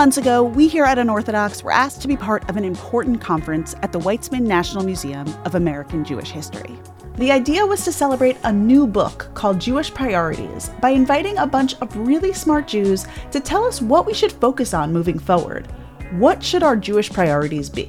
[0.00, 3.74] months ago, we here at Unorthodox were asked to be part of an important conference
[3.82, 6.74] at the Weitzman National Museum of American Jewish History.
[7.16, 11.74] The idea was to celebrate a new book called Jewish Priorities by inviting a bunch
[11.82, 15.66] of really smart Jews to tell us what we should focus on moving forward.
[16.12, 17.86] What should our Jewish priorities be?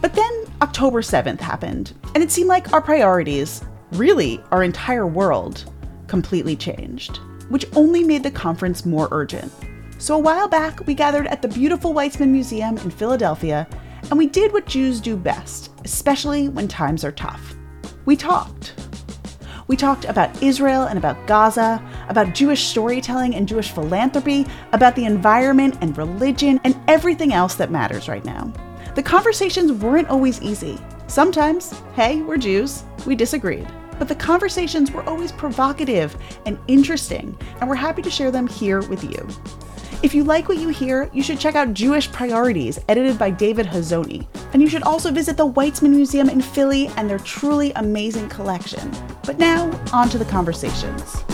[0.00, 5.72] But then October 7th happened, and it seemed like our priorities, really our entire world,
[6.08, 7.18] completely changed,
[7.50, 9.52] which only made the conference more urgent.
[9.98, 13.68] So a while back, we gathered at the beautiful Weitzman Museum in Philadelphia,
[14.10, 17.58] and we did what Jews do best, especially when times are tough
[18.08, 18.72] we talked.
[19.66, 25.04] We talked about Israel and about Gaza, about Jewish storytelling and Jewish philanthropy, about the
[25.04, 28.50] environment and religion, and everything else that matters right now.
[28.94, 30.78] The conversations weren't always easy.
[31.06, 33.68] Sometimes, hey, we're Jews, we disagreed.
[33.98, 38.80] But the conversations were always provocative and interesting, and we're happy to share them here
[38.88, 39.28] with you.
[40.00, 43.66] If you like what you hear, you should check out Jewish Priorities, edited by David
[43.66, 44.28] Hazony.
[44.52, 48.92] And you should also visit the Weitzman Museum in Philly and their truly amazing collection.
[49.24, 51.24] But now, on to the conversations.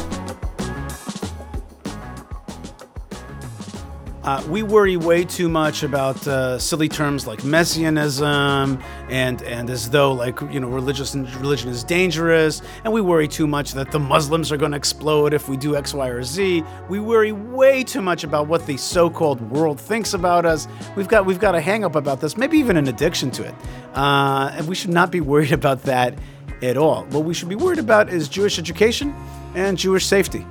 [4.24, 9.90] Uh, we worry way too much about uh, silly terms like messianism and and as
[9.90, 13.98] though like you know religious religion is dangerous, and we worry too much that the
[13.98, 16.64] Muslims are going to explode if we do X, Y, or Z.
[16.88, 20.68] We worry way too much about what the so-called world thinks about us.
[20.96, 23.54] We've got we've got a hang up about this, maybe even an addiction to it,
[23.94, 26.18] uh, and we should not be worried about that
[26.62, 27.04] at all.
[27.10, 29.14] What we should be worried about is Jewish education
[29.54, 30.46] and Jewish safety.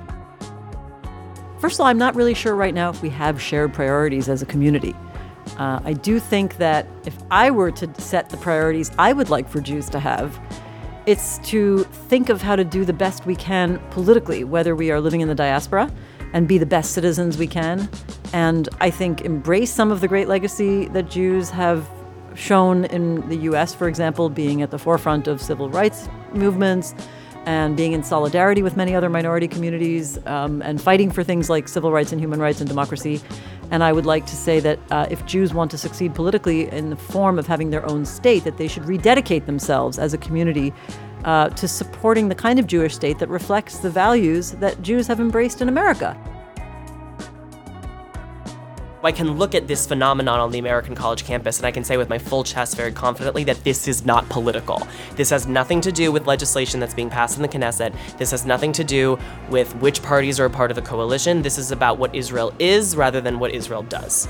[1.64, 4.42] First of all, I'm not really sure right now if we have shared priorities as
[4.42, 4.94] a community.
[5.56, 9.48] Uh, I do think that if I were to set the priorities I would like
[9.48, 10.38] for Jews to have,
[11.06, 15.00] it's to think of how to do the best we can politically, whether we are
[15.00, 15.90] living in the diaspora
[16.34, 17.88] and be the best citizens we can.
[18.34, 21.88] And I think embrace some of the great legacy that Jews have
[22.34, 26.94] shown in the US, for example, being at the forefront of civil rights movements
[27.46, 31.68] and being in solidarity with many other minority communities um, and fighting for things like
[31.68, 33.20] civil rights and human rights and democracy.
[33.70, 36.90] And I would like to say that uh, if Jews want to succeed politically in
[36.90, 40.72] the form of having their own state, that they should rededicate themselves as a community
[41.24, 45.20] uh, to supporting the kind of Jewish state that reflects the values that Jews have
[45.20, 46.16] embraced in America.
[49.04, 51.98] I can look at this phenomenon on the American college campus and I can say
[51.98, 54.88] with my full chest very confidently that this is not political.
[55.14, 57.94] This has nothing to do with legislation that's being passed in the Knesset.
[58.16, 59.18] This has nothing to do
[59.50, 61.42] with which parties are a part of the coalition.
[61.42, 64.26] This is about what Israel is rather than what Israel does.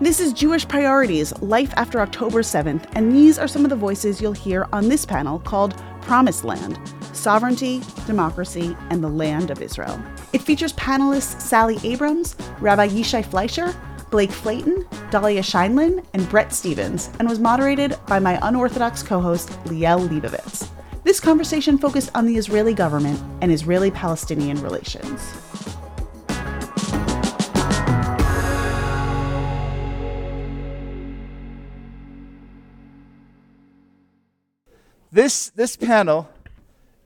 [0.00, 4.20] This is Jewish Priorities Life After October 7th, and these are some of the voices
[4.20, 6.78] you'll hear on this panel called Promised Land
[7.16, 10.00] Sovereignty, Democracy, and the Land of Israel.
[10.32, 13.74] It features panelists Sally Abrams, Rabbi Yishai Fleisher,
[14.10, 19.48] Blake Flayton, Dahlia Scheindlin, and Bret Stephens, and was moderated by my unorthodox co host,
[19.64, 20.68] Liel Leibovitz.
[21.04, 25.20] This conversation focused on the Israeli government and Israeli Palestinian relations.
[35.12, 36.28] This, this panel,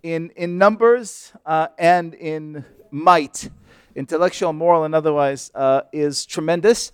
[0.02, 3.50] in, in numbers uh, and in might,
[3.94, 6.92] intellectual, moral, and otherwise, uh, is tremendous.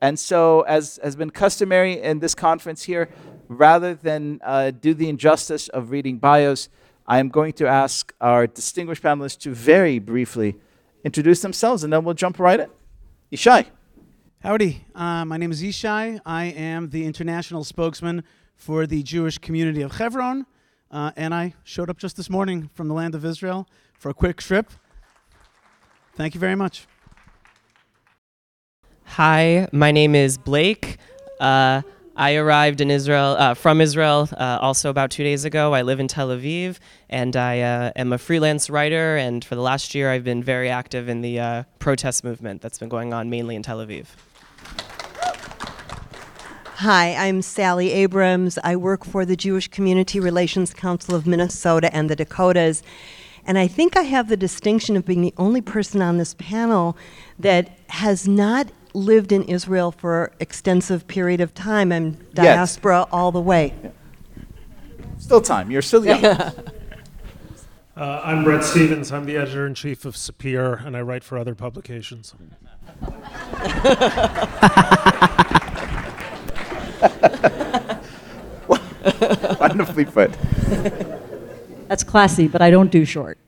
[0.00, 3.08] And so, as has been customary in this conference here,
[3.48, 6.68] rather than uh, do the injustice of reading bios,
[7.06, 10.56] I am going to ask our distinguished panelists to very briefly
[11.04, 12.68] introduce themselves, and then we'll jump right in.
[13.32, 13.66] Yishai.
[14.40, 14.84] Howdy.
[14.94, 16.20] Uh, my name is Yishai.
[16.24, 18.22] I am the international spokesman
[18.54, 20.46] for the Jewish community of Hebron,
[20.90, 23.68] uh, and I showed up just this morning from the land of Israel
[23.98, 24.70] for a quick trip.
[26.16, 26.86] Thank you very much.
[29.04, 30.98] Hi, my name is Blake.
[31.40, 31.82] Uh,
[32.16, 35.72] I arrived in Israel uh, from Israel uh, also about two days ago.
[35.72, 36.78] I live in Tel Aviv,
[37.08, 39.16] and I uh, am a freelance writer.
[39.16, 42.78] And for the last year, I've been very active in the uh, protest movement that's
[42.78, 44.06] been going on mainly in Tel Aviv.
[46.82, 48.56] Hi, I'm Sally Abrams.
[48.62, 52.84] I work for the Jewish Community Relations Council of Minnesota and the Dakotas.
[53.44, 56.96] And I think I have the distinction of being the only person on this panel
[57.36, 61.90] that has not lived in Israel for extensive period of time.
[61.90, 63.08] I'm diaspora yes.
[63.10, 63.74] all the way.
[65.18, 65.72] Still time.
[65.72, 66.24] You're still young.
[66.24, 66.52] uh,
[67.96, 69.10] I'm Bret Stephens.
[69.10, 72.36] I'm the editor in chief of Sapir, and I write for other publications.
[79.60, 80.32] Wonderfully put.
[81.88, 83.38] That's classy, but I don't do short.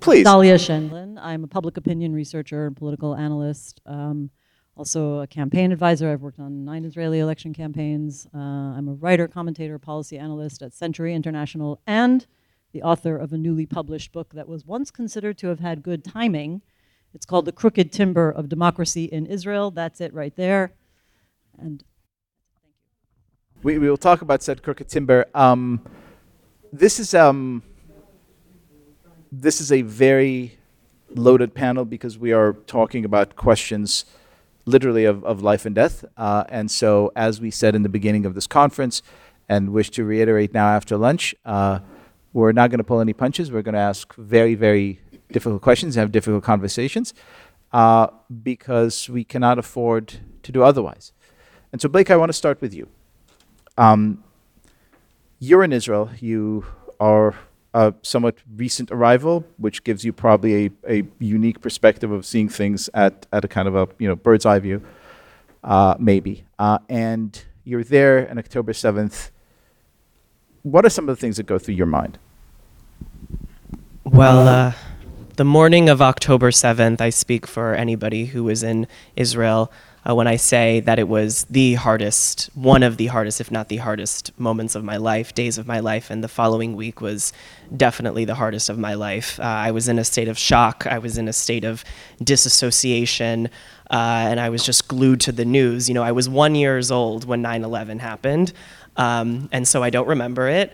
[0.00, 0.24] Please.
[0.24, 1.18] Dahlia Scheindlin.
[1.20, 3.80] I'm a public opinion researcher and political analyst.
[3.86, 4.30] Um,
[4.76, 6.10] also a campaign advisor.
[6.10, 8.26] I've worked on nine Israeli election campaigns.
[8.34, 12.26] Uh, I'm a writer, commentator, policy analyst at Century International, and
[12.72, 16.04] the author of a newly published book that was once considered to have had good
[16.04, 16.62] timing.
[17.14, 19.70] It's called The Crooked Timber of Democracy in Israel.
[19.70, 20.72] That's it right there.
[21.58, 21.84] And
[23.62, 25.26] We, we will talk about said crooked timber.
[25.34, 25.86] Um,
[26.72, 27.62] this is um,
[29.30, 30.58] this is a very
[31.10, 34.04] loaded panel because we are talking about questions
[34.64, 36.04] literally of, of life and death.
[36.16, 39.00] Uh, and so, as we said in the beginning of this conference,
[39.48, 41.78] and wish to reiterate now after lunch, uh,
[42.32, 43.52] we're not going to pull any punches.
[43.52, 44.98] We're going to ask very, very
[45.30, 47.14] difficult questions, have difficult conversations,
[47.72, 48.08] uh,
[48.42, 51.12] because we cannot afford to do otherwise.
[51.70, 52.88] And so, Blake, I want to start with you.
[53.78, 54.22] Um,
[55.38, 56.10] you're in Israel.
[56.20, 56.64] You
[57.00, 57.34] are
[57.74, 62.90] a somewhat recent arrival, which gives you probably a, a unique perspective of seeing things
[62.94, 64.82] at, at a kind of a you know bird's eye view,
[65.64, 66.44] uh, maybe.
[66.58, 69.30] Uh, and you're there on October 7th.
[70.62, 72.18] What are some of the things that go through your mind?
[74.04, 74.72] Well, uh,
[75.36, 78.86] the morning of October 7th, I speak for anybody who was in
[79.16, 79.72] Israel
[80.08, 83.68] uh, when I say that it was the hardest, one of the hardest, if not
[83.68, 87.32] the hardest, moments of my life, days of my life, and the following week was
[87.76, 89.38] definitely the hardest of my life.
[89.38, 91.84] Uh, I was in a state of shock, I was in a state of
[92.22, 93.48] disassociation,
[93.90, 95.88] uh, and I was just glued to the news.
[95.88, 98.52] You know, I was one years old when 9 11 happened,
[98.96, 100.72] um, and so I don't remember it,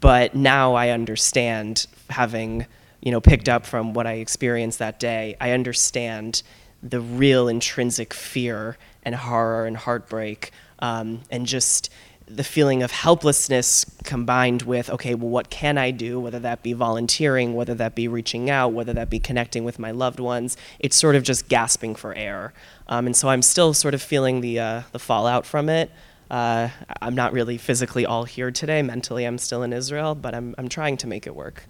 [0.00, 2.66] but now I understand having
[3.00, 6.42] you know, picked up from what I experienced that day, I understand
[6.82, 11.90] the real intrinsic fear and horror and heartbreak, um, and just
[12.30, 16.20] the feeling of helplessness combined with, okay, well, what can I do?
[16.20, 19.90] Whether that be volunteering, whether that be reaching out, whether that be connecting with my
[19.90, 22.52] loved ones, it's sort of just gasping for air.
[22.86, 25.90] Um, and so I'm still sort of feeling the uh, the fallout from it.
[26.30, 26.68] Uh,
[27.00, 28.82] I'm not really physically all here today.
[28.82, 31.64] Mentally, I'm still in Israel, but I'm I'm trying to make it work.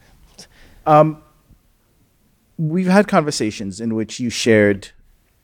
[0.87, 1.23] Um,
[2.57, 4.91] we've had conversations in which you shared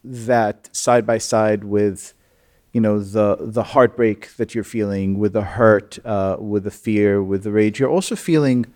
[0.05, 2.15] that side by side with,
[2.73, 7.23] you know, the the heartbreak that you're feeling, with the hurt, uh, with the fear,
[7.23, 7.81] with the rage.
[7.81, 8.67] You're also feeling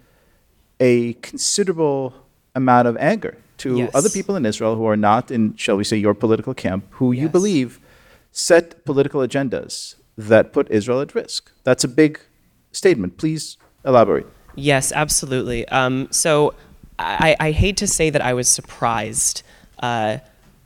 [0.81, 2.15] a considerable
[2.55, 3.91] amount of anger to Yes.
[3.95, 7.13] other people in Israel who are not in, shall we say, your political camp, who
[7.13, 7.81] you believe
[8.31, 11.51] set political agendas that put Israel at risk.
[11.65, 12.21] That's a big
[12.73, 13.17] statement.
[13.17, 14.27] Please elaborate.
[14.55, 15.67] Yes, absolutely.
[15.69, 16.55] Um, so
[16.99, 19.43] I, I hate to say that I was surprised.
[19.81, 20.19] Uh,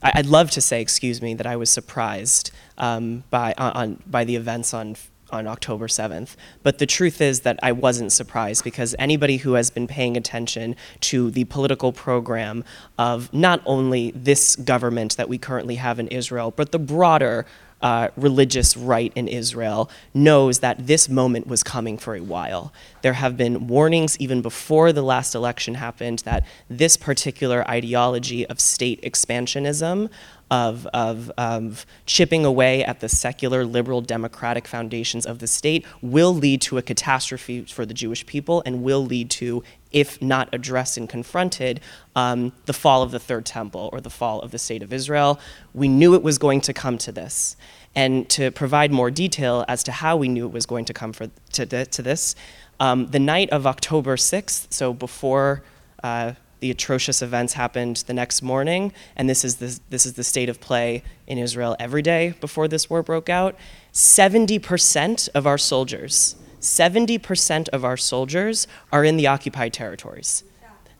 [0.02, 4.24] I, I'd love to say, excuse me, that I was surprised um, by on by
[4.24, 4.96] the events on
[5.32, 6.36] on October 7th.
[6.62, 10.76] But the truth is that I wasn't surprised because anybody who has been paying attention
[11.00, 12.64] to the political program
[12.98, 17.46] of not only this government that we currently have in Israel, but the broader
[17.82, 22.72] uh, religious right in Israel knows that this moment was coming for a while.
[23.02, 28.60] There have been warnings even before the last election happened that this particular ideology of
[28.60, 30.08] state expansionism,
[30.50, 36.34] of, of, of chipping away at the secular, liberal, democratic foundations of the state, will
[36.34, 40.96] lead to a catastrophe for the Jewish people and will lead to if not addressed
[40.96, 41.80] and confronted,
[42.16, 45.38] um, the fall of the Third Temple or the fall of the State of Israel.
[45.74, 47.56] We knew it was going to come to this.
[47.94, 51.12] And to provide more detail as to how we knew it was going to come
[51.12, 52.34] for, to, to this,
[52.80, 55.62] um, the night of October 6th, so before
[56.02, 60.24] uh, the atrocious events happened the next morning, and this is the, this is the
[60.24, 63.56] state of play in Israel every day before this war broke out,
[63.92, 70.44] 70% of our soldiers, 70% of our soldiers are in the occupied territories.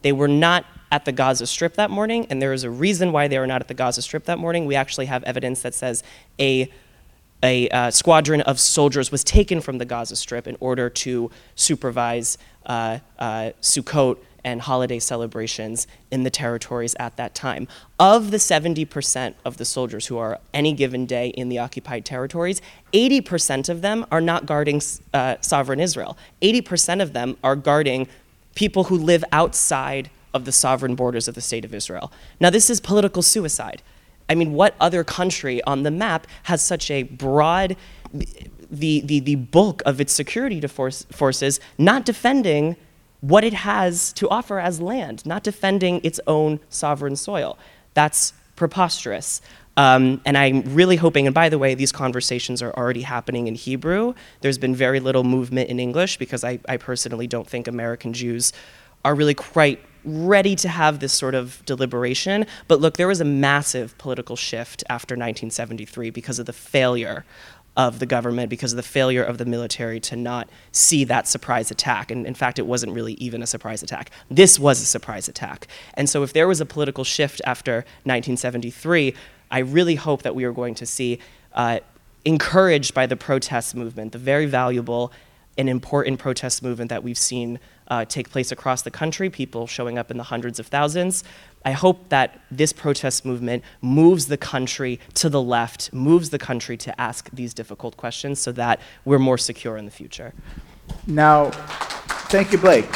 [0.02, 3.28] They were not at the Gaza Strip that morning, and there is a reason why
[3.28, 4.66] they were not at the Gaza Strip that morning.
[4.66, 6.02] We actually have evidence that says
[6.38, 6.70] a
[7.44, 12.38] a uh, squadron of soldiers was taken from the Gaza Strip in order to supervise
[12.66, 17.68] uh, uh, Sukkot and holiday celebrations in the territories at that time.
[17.98, 22.60] Of the 70% of the soldiers who are any given day in the occupied territories,
[22.92, 24.80] 80% of them are not guarding
[25.14, 26.16] uh, sovereign Israel.
[26.40, 28.08] 80% of them are guarding
[28.54, 32.12] people who live outside of the sovereign borders of the state of Israel.
[32.40, 33.82] Now, this is political suicide.
[34.28, 37.76] I mean, what other country on the map has such a broad,
[38.70, 42.76] the, the, the bulk of its security force, forces not defending
[43.22, 47.56] what it has to offer as land, not defending its own sovereign soil?
[47.94, 49.40] That's preposterous.
[49.76, 53.54] Um, and I'm really hoping, and by the way, these conversations are already happening in
[53.54, 54.14] Hebrew.
[54.42, 58.52] There's been very little movement in English because I, I personally don't think American Jews
[59.04, 62.46] are really quite ready to have this sort of deliberation.
[62.68, 67.24] But look, there was a massive political shift after 1973 because of the failure
[67.76, 71.70] of the government because of the failure of the military to not see that surprise
[71.70, 72.10] attack.
[72.10, 74.10] And in fact, it wasn't really even a surprise attack.
[74.30, 75.66] This was a surprise attack.
[75.94, 79.14] And so, if there was a political shift after 1973,
[79.50, 81.18] I really hope that we are going to see,
[81.54, 81.80] uh,
[82.24, 85.12] encouraged by the protest movement, the very valuable
[85.58, 89.98] and important protest movement that we've seen uh, take place across the country, people showing
[89.98, 91.24] up in the hundreds of thousands.
[91.64, 96.76] I hope that this protest movement moves the country to the left, moves the country
[96.78, 100.32] to ask these difficult questions so that we're more secure in the future.
[101.06, 101.50] Now,
[102.30, 102.90] thank you, Blake.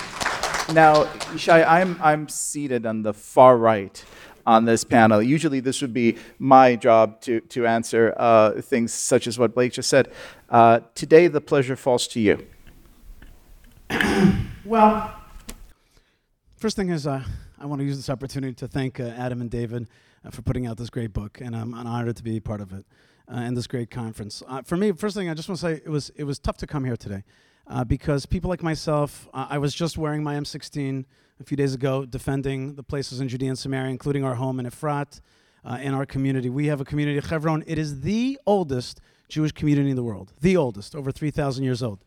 [0.73, 4.03] Now, Yishai, I'm, I'm seated on the far right
[4.47, 5.21] on this panel.
[5.23, 9.73] Usually, this would be my job to, to answer uh, things such as what Blake
[9.73, 10.13] just said.
[10.49, 12.47] Uh, today, the pleasure falls to you.
[14.65, 15.15] Well,
[16.57, 17.23] first thing is, uh,
[17.57, 19.87] I want to use this opportunity to thank uh, Adam and David
[20.25, 22.85] uh, for putting out this great book, and I'm, honored to be part of it
[23.31, 24.43] uh, and this great conference.
[24.65, 26.67] For me, first thing I just want to say it was it was tough to
[26.67, 27.23] come here today
[27.67, 31.05] uh, because people like myself, I was just wearing my M16
[31.41, 34.67] a few days ago, defending the places in Judea and Samaria, including our home in
[34.67, 35.21] Efrat,
[35.81, 36.49] in our community.
[36.49, 37.65] We have a community, Chevron.
[37.67, 42.05] It is the oldest Jewish community in the world, the oldest, over 3,000 years old.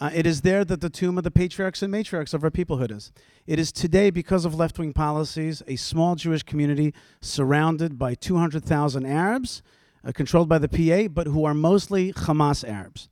[0.00, 2.90] Uh, it is there that the tomb of the patriarchs and matriarchs of our peoplehood
[2.90, 3.12] is.
[3.46, 9.04] It is today, because of left wing policies, a small Jewish community surrounded by 200,000
[9.04, 9.62] Arabs,
[10.04, 13.08] uh, controlled by the PA, but who are mostly Hamas Arabs.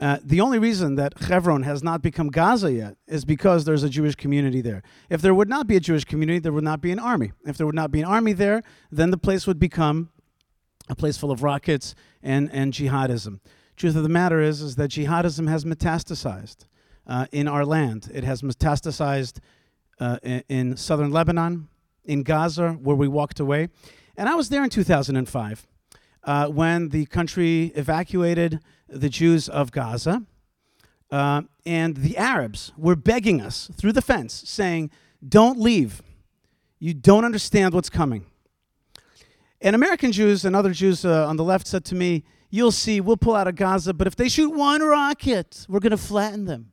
[0.00, 3.90] Uh, the only reason that Hebron has not become Gaza yet is because there's a
[3.90, 4.82] Jewish community there.
[5.10, 7.32] If there would not be a Jewish community, there would not be an army.
[7.44, 10.08] If there would not be an army there, then the place would become
[10.88, 13.40] a place full of rockets and, and jihadism.
[13.76, 16.64] Truth of the matter is, is that jihadism has metastasized
[17.06, 18.10] uh, in our land.
[18.12, 19.38] It has metastasized
[20.00, 21.68] uh, in, in, southern Lebanon,
[22.04, 23.68] in Gaza, where we walked away.
[24.16, 25.66] And I was there in 2005
[26.24, 30.24] uh, when the country evacuated the Jews of Gaza.
[31.10, 34.90] Uh, and the Arabs were begging us through the fence, saying,
[35.26, 36.02] Don't leave.
[36.78, 38.26] You don't understand what's coming.
[39.60, 43.00] And American Jews and other Jews uh, on the left said to me, You'll see,
[43.00, 46.46] we'll pull out of Gaza, but if they shoot one rocket, we're going to flatten
[46.46, 46.72] them.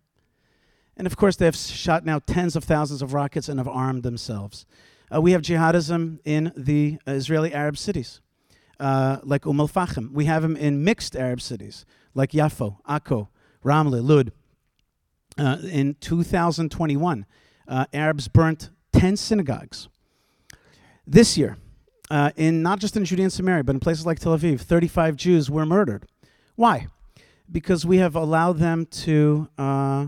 [0.96, 4.02] And of course, they have shot now tens of thousands of rockets and have armed
[4.02, 4.66] themselves.
[5.14, 8.22] Uh, we have jihadism in the Israeli Arab cities,
[8.80, 10.12] uh, like Umm al Fahim.
[10.12, 11.86] We have them in mixed Arab cities,
[12.18, 13.30] like Yafo, Akko,
[13.64, 14.32] Ramle, Lud.
[15.38, 17.26] Uh, in 2021,
[17.68, 19.88] uh, Arabs burnt 10 synagogues.
[21.06, 21.58] This year,
[22.10, 25.16] uh, in not just in Judea and Samaria, but in places like Tel Aviv, 35
[25.16, 26.08] Jews were murdered.
[26.56, 26.88] Why?
[27.52, 30.08] Because we have allowed them to uh,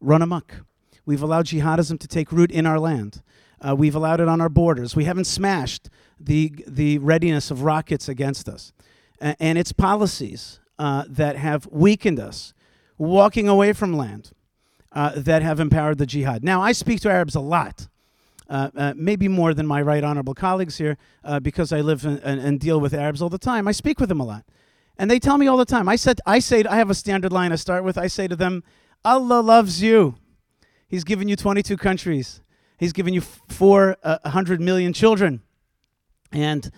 [0.00, 0.64] run amok.
[1.04, 3.22] We've allowed jihadism to take root in our land.
[3.60, 4.94] Uh, we've allowed it on our borders.
[4.94, 8.72] We haven't smashed the, the readiness of rockets against us.
[9.20, 12.54] A- and it's policies uh, that have weakened us,
[12.98, 14.32] walking away from land,
[14.92, 16.44] uh, that have empowered the jihad.
[16.44, 17.88] Now, I speak to Arabs a lot.
[18.48, 22.18] Uh, uh, maybe more than my right honorable colleagues here, uh, because I live in,
[22.18, 23.66] and, and, deal with Arabs all the time.
[23.66, 24.44] I speak with them a lot,
[24.98, 25.88] and they tell me all the time.
[25.88, 27.96] I said, I say, I have a standard line I start with.
[27.96, 28.62] I say to them,
[29.06, 30.16] Allah loves you.
[30.86, 32.42] He's given you 22 countries.
[32.76, 35.40] He's given you 400 uh, children,
[36.30, 36.70] and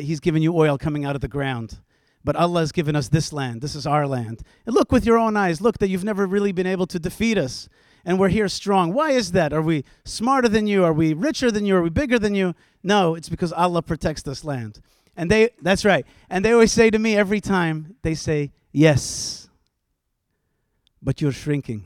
[0.00, 1.78] He's given you oil coming out of the ground.
[2.24, 3.60] But Allah has given us this land.
[3.60, 4.42] This is our land.
[4.64, 5.60] And look with your own eyes.
[5.60, 7.68] Look that you've never really been able to defeat us
[8.04, 8.92] and we're here strong.
[8.92, 9.52] Why is that?
[9.52, 10.84] Are we smarter than you?
[10.84, 11.76] Are we richer than you?
[11.76, 12.54] Are we bigger than you?
[12.82, 14.80] No, it's because Allah protects this land.
[15.16, 16.04] And they, that's right.
[16.28, 19.48] And they always say to me every time, they say, Yes,
[21.00, 21.84] but you're shrinking.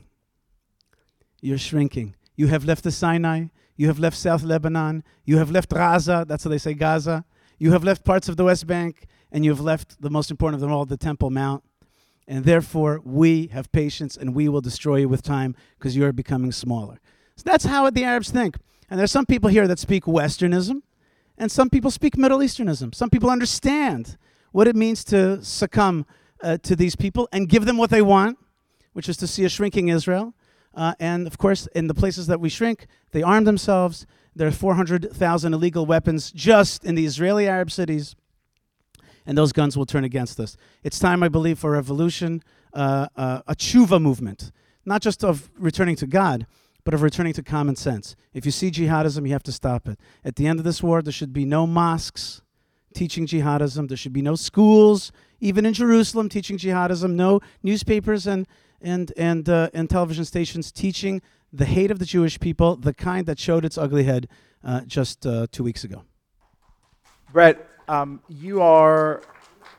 [1.41, 2.15] You're shrinking.
[2.35, 3.45] You have left the Sinai.
[3.75, 5.03] You have left South Lebanon.
[5.23, 6.25] You have left Gaza.
[6.27, 7.23] That's how they say Gaza.
[7.59, 9.05] You have left parts of the West Bank.
[9.31, 11.63] And you have left the most important of them all, the Temple Mount
[12.29, 16.51] and therefore we have patience and we will destroy you with time because you're becoming
[16.51, 16.99] smaller.
[17.35, 18.55] So that's how the Arabs think.
[18.89, 20.83] And there's some people here that speak Westernism,
[21.37, 22.93] and some people speak Middle Easternism.
[22.93, 24.17] Some people understand
[24.51, 26.05] what it means to succumb
[26.41, 28.37] uh, to these people and give them what they want,
[28.93, 30.33] which is to see a shrinking Israel.
[30.75, 34.05] Uh, and of course, in the places that we shrink, they arm themselves.
[34.35, 38.15] There are 400,000 illegal weapons just in the Israeli Arab cities
[39.29, 40.57] and those guns will turn against us.
[40.81, 42.41] It's time, I believe, for a revolution,
[42.73, 44.51] uh, uh, a tshuva movement,
[44.85, 46.47] not just of returning to God,
[46.83, 48.15] but of returning to common sense.
[48.33, 49.99] If you see jihadism, you have to stop it.
[50.25, 52.41] At the end of this war, there should be no mosques
[52.95, 53.87] teaching jihadism.
[53.87, 57.11] There should be no schools, even in Jerusalem, teaching jihadism.
[57.13, 58.47] No newspapers and
[58.81, 61.21] and and uh, and television stations teaching
[61.53, 64.27] the hate of the Jewish people, the kind that showed its ugly head
[64.63, 66.03] uh, just uh, two weeks ago.
[67.31, 69.21] Bret, um, you are.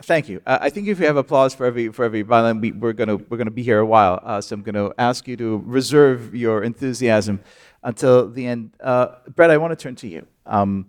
[0.03, 0.41] Thank you.
[0.47, 3.17] Uh, I think if you have applause for every for every violin, we, we're gonna
[3.17, 4.19] we're gonna be here a while.
[4.23, 7.41] Uh, so I'm gonna ask you to reserve your enthusiasm
[7.83, 8.73] until the end.
[8.81, 10.27] Uh, Bret, I want to turn to you.
[10.47, 10.87] Um,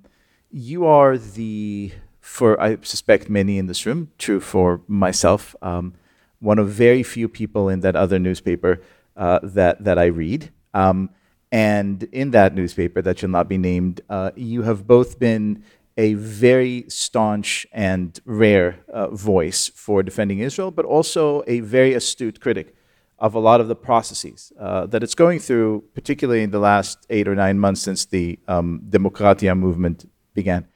[0.50, 5.94] you are the for I suspect many in this room, true for myself, um,
[6.40, 8.82] one of very few people in that other newspaper
[9.16, 10.51] uh, that that I read.
[10.74, 11.10] Um,
[11.51, 15.63] and in that newspaper that shall not be named, uh, you have both been
[15.98, 22.40] a very staunch and rare uh, voice for defending Israel, but also a very astute
[22.40, 22.76] critic
[23.20, 27.06] of a lot of the processes uh, that it's going through, particularly in the last
[27.10, 30.68] eight or nine months since the um, Demokratia movement began.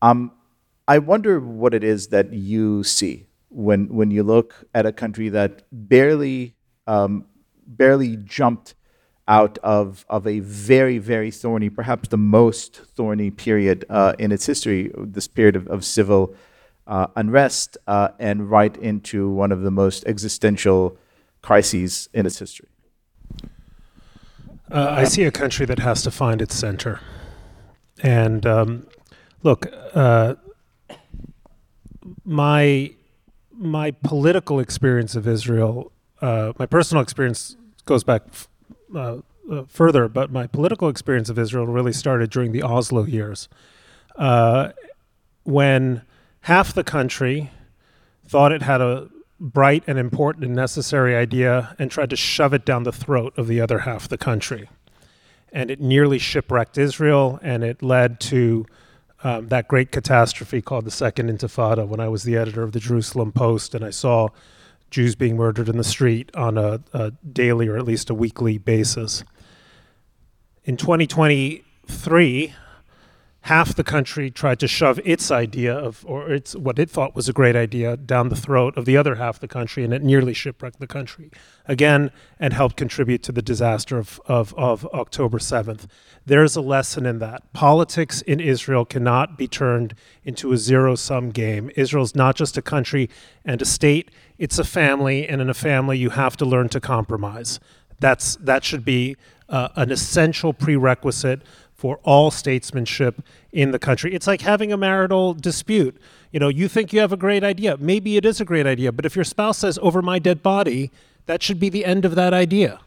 [0.00, 0.32] Um,
[0.88, 5.28] I wonder what it is that you see when when you look at a country
[5.28, 7.26] that barely um,
[7.66, 8.74] barely jumped
[9.28, 14.46] out of of a very very thorny, perhaps the most thorny period uh, in its
[14.46, 16.34] history, this period of, of civil
[16.86, 20.96] uh, unrest, uh, and right into one of the most existential
[21.40, 22.68] crises in its history.
[24.70, 27.00] Uh, I see a country that has to find its center,
[28.02, 28.86] and um,
[29.42, 30.34] look, uh,
[32.24, 32.90] my
[33.52, 38.22] my political experience of Israel, uh, my personal experience goes back
[38.94, 39.18] uh,
[39.50, 43.48] uh, further, but my political experience of Israel really started during the Oslo years,
[44.16, 44.70] uh,
[45.44, 46.02] when
[46.42, 47.50] half the country
[48.26, 49.08] thought it had a
[49.40, 53.48] bright and important and necessary idea and tried to shove it down the throat of
[53.48, 54.68] the other half of the country.
[55.52, 58.64] And it nearly shipwrecked Israel, and it led to
[59.24, 62.80] um, that great catastrophe called the Second Intifada when I was the editor of the
[62.80, 64.28] Jerusalem Post and I saw
[64.92, 68.58] Jews being murdered in the street on a, a daily or at least a weekly
[68.58, 69.24] basis.
[70.64, 72.54] In 2023,
[73.42, 77.28] half the country tried to shove its idea of, or its what it thought was
[77.28, 80.02] a great idea, down the throat of the other half of the country, and it
[80.02, 81.30] nearly shipwrecked the country
[81.66, 85.86] again and helped contribute to the disaster of, of, of October 7th.
[86.24, 87.52] There's a lesson in that.
[87.52, 91.70] Politics in Israel cannot be turned into a zero sum game.
[91.74, 93.10] Israel's not just a country
[93.44, 94.10] and a state,
[94.42, 97.60] it's a family, and in a family, you have to learn to compromise.
[98.00, 99.14] That's, that should be
[99.48, 101.42] uh, an essential prerequisite
[101.76, 104.12] for all statesmanship in the country.
[104.12, 105.96] It's like having a marital dispute.
[106.32, 107.76] You know, you think you have a great idea.
[107.78, 110.90] Maybe it is a great idea, but if your spouse says, over my dead body,
[111.26, 112.80] that should be the end of that idea.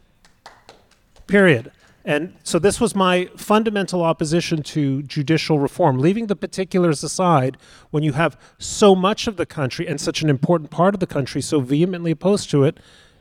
[1.26, 1.72] Period.
[2.06, 7.56] And so this was my fundamental opposition to judicial reform, leaving the particulars aside
[7.90, 11.06] when you have so much of the country and such an important part of the
[11.08, 12.78] country so vehemently opposed to it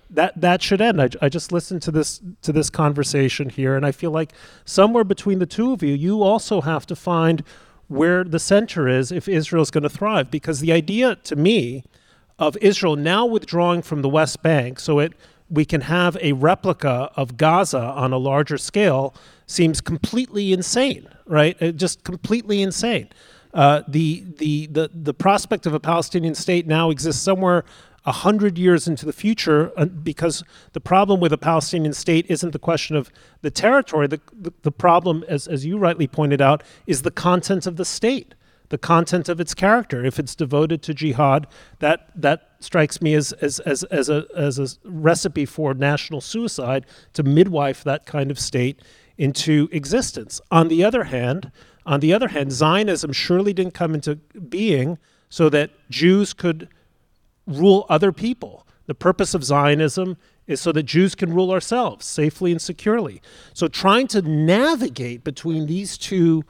[0.07, 1.01] that that should end.
[1.01, 5.03] I, I just listened to this to this conversation here, and I feel like somewhere
[5.03, 7.43] between the two of you, you also have to find
[7.87, 10.29] where the center is if Israel is going to thrive.
[10.29, 11.83] Because the idea, to me,
[12.37, 15.13] of Israel now withdrawing from the West Bank, so it
[15.49, 19.13] we can have a replica of Gaza on a larger scale,
[19.45, 21.07] seems completely insane.
[21.27, 21.59] Right?
[21.59, 23.09] It just completely insane.
[23.53, 27.63] Uh, the, the the the prospect of a Palestinian state now exists somewhere
[28.05, 32.51] a hundred years into the future, uh, because the problem with a Palestinian state isn't
[32.51, 33.09] the question of
[33.41, 34.07] the territory.
[34.07, 37.85] The, the, the, problem, as, as you rightly pointed out, is the content of the
[37.85, 38.35] state,
[38.69, 40.03] the content of its character.
[40.03, 41.47] If it's devoted to jihad,
[41.79, 46.85] that, that strikes me as, as, as, as, a, as a recipe for national suicide
[47.13, 48.81] to midwife that kind of state
[49.17, 50.41] into existence.
[50.51, 51.51] On the other hand,
[51.85, 54.97] on the other hand, Zionism surely didn't come into being
[55.29, 56.67] so that Jews could
[57.45, 58.65] rule other people.
[58.87, 63.21] The purpose of Zionism is so that Jews can rule ourselves safely and securely.
[63.53, 66.43] So trying to navigate between these two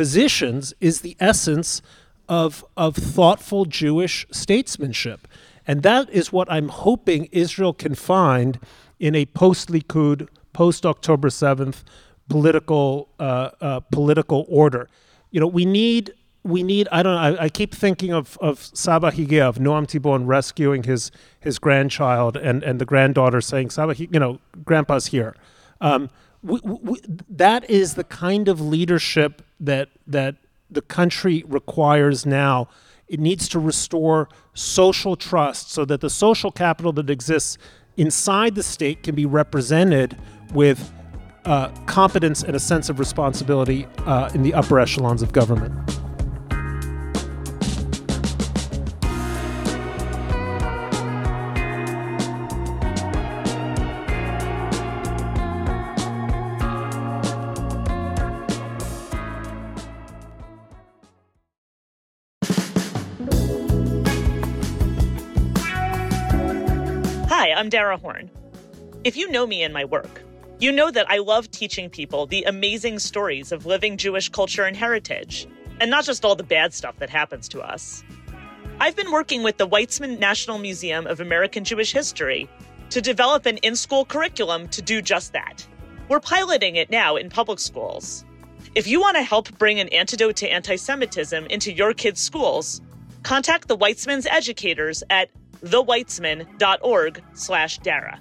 [0.00, 1.82] positions is the essence
[2.26, 5.28] of, of thoughtful Jewish statesmanship.
[5.66, 8.58] And that is what I'm hoping Israel can find
[8.98, 11.82] in a post Likud, post October 7th
[12.30, 14.88] political, uh, uh, political order.
[15.32, 18.70] You know, we need we need I don't know I, I, keep thinking of of
[18.72, 23.94] Saba Higea of Noam Tibon rescuing his his grandchild and and the granddaughter saying Saba
[23.94, 25.36] you know grandpa's here
[25.82, 26.08] um,
[26.42, 30.36] that is the kind of leadership that that
[30.70, 32.68] the country requires now
[33.08, 37.58] it needs to restore social trust so that the social capital that exists
[37.96, 40.16] inside the state can be represented
[40.54, 40.92] with
[41.44, 45.99] uh, and a sense of responsibility uh, in the upper echelons of government.
[67.70, 68.30] Dara Horn.
[69.04, 70.22] If you know me and my work,
[70.58, 74.76] you know that I love teaching people the amazing stories of living Jewish culture and
[74.76, 75.46] heritage,
[75.80, 78.04] and not just all the bad stuff that happens to us.
[78.78, 82.48] I've been working with the Weitzman National Museum of American Jewish History
[82.90, 85.66] to develop an in school curriculum to do just that.
[86.08, 88.24] We're piloting it now in public schools.
[88.74, 92.80] If you want to help bring an antidote to anti Semitism into your kids' schools,
[93.22, 95.30] contact the Weitzman's educators at
[95.62, 98.20] theweitzman.org slash Dara.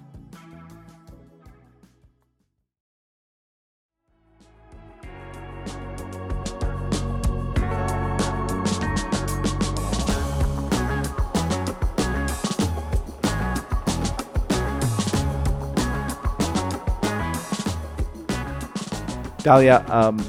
[19.42, 20.24] Dahlia, um,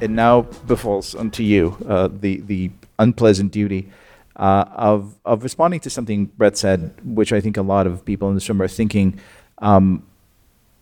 [0.00, 3.90] it now befalls unto you uh, the the unpleasant duty
[4.36, 8.28] uh, of of responding to something Bret said, which I think a lot of people
[8.28, 9.18] in this room are thinking.
[9.58, 10.04] Um,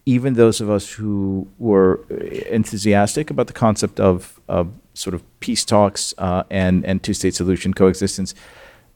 [0.07, 2.05] even those of us who were
[2.51, 7.35] enthusiastic about the concept of, of sort of peace talks uh, and and two state
[7.35, 8.35] solution coexistence,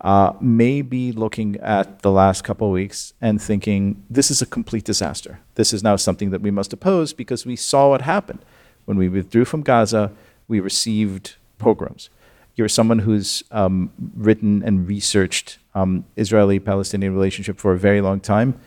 [0.03, 4.47] uh, may be looking at the last couple of weeks and thinking this is a
[4.47, 5.41] complete disaster.
[5.55, 8.45] This is now something that we must oppose because we saw what happened
[8.85, 10.13] when we withdrew from Gaza.
[10.47, 12.11] We received pogroms.
[12.59, 18.59] You're someone who's um, written and researched um, Israeli-Palestinian relationship for a very long time.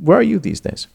[0.00, 0.86] Where are you these days?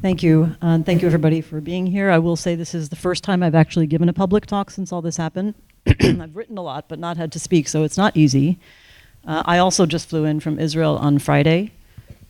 [0.00, 0.54] Thank you.
[0.62, 2.08] Uh, thank you, everybody, for being here.
[2.08, 4.92] I will say this is the first time I've actually given a public talk since
[4.92, 5.54] all this happened.
[5.86, 8.60] I've written a lot, but not had to speak, so it's not easy.
[9.26, 11.72] Uh, I also just flew in from Israel on Friday,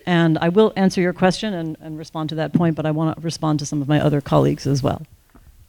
[0.07, 3.17] and I will answer your question and, and respond to that point, but I want
[3.17, 5.03] to respond to some of my other colleagues as well.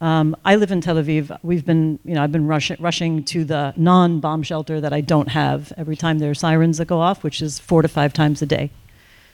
[0.02, 1.38] Um, I live in Tel Aviv.
[1.44, 5.30] We've been, you know, I've been rush- rushing to the non-bomb shelter that I don't
[5.30, 8.42] have every time there are sirens that go off, which is four to five times
[8.42, 8.72] a day.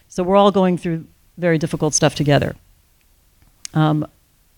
[0.10, 1.06] So we're all going through
[1.38, 2.56] very difficult stuff together.
[3.74, 4.06] Um,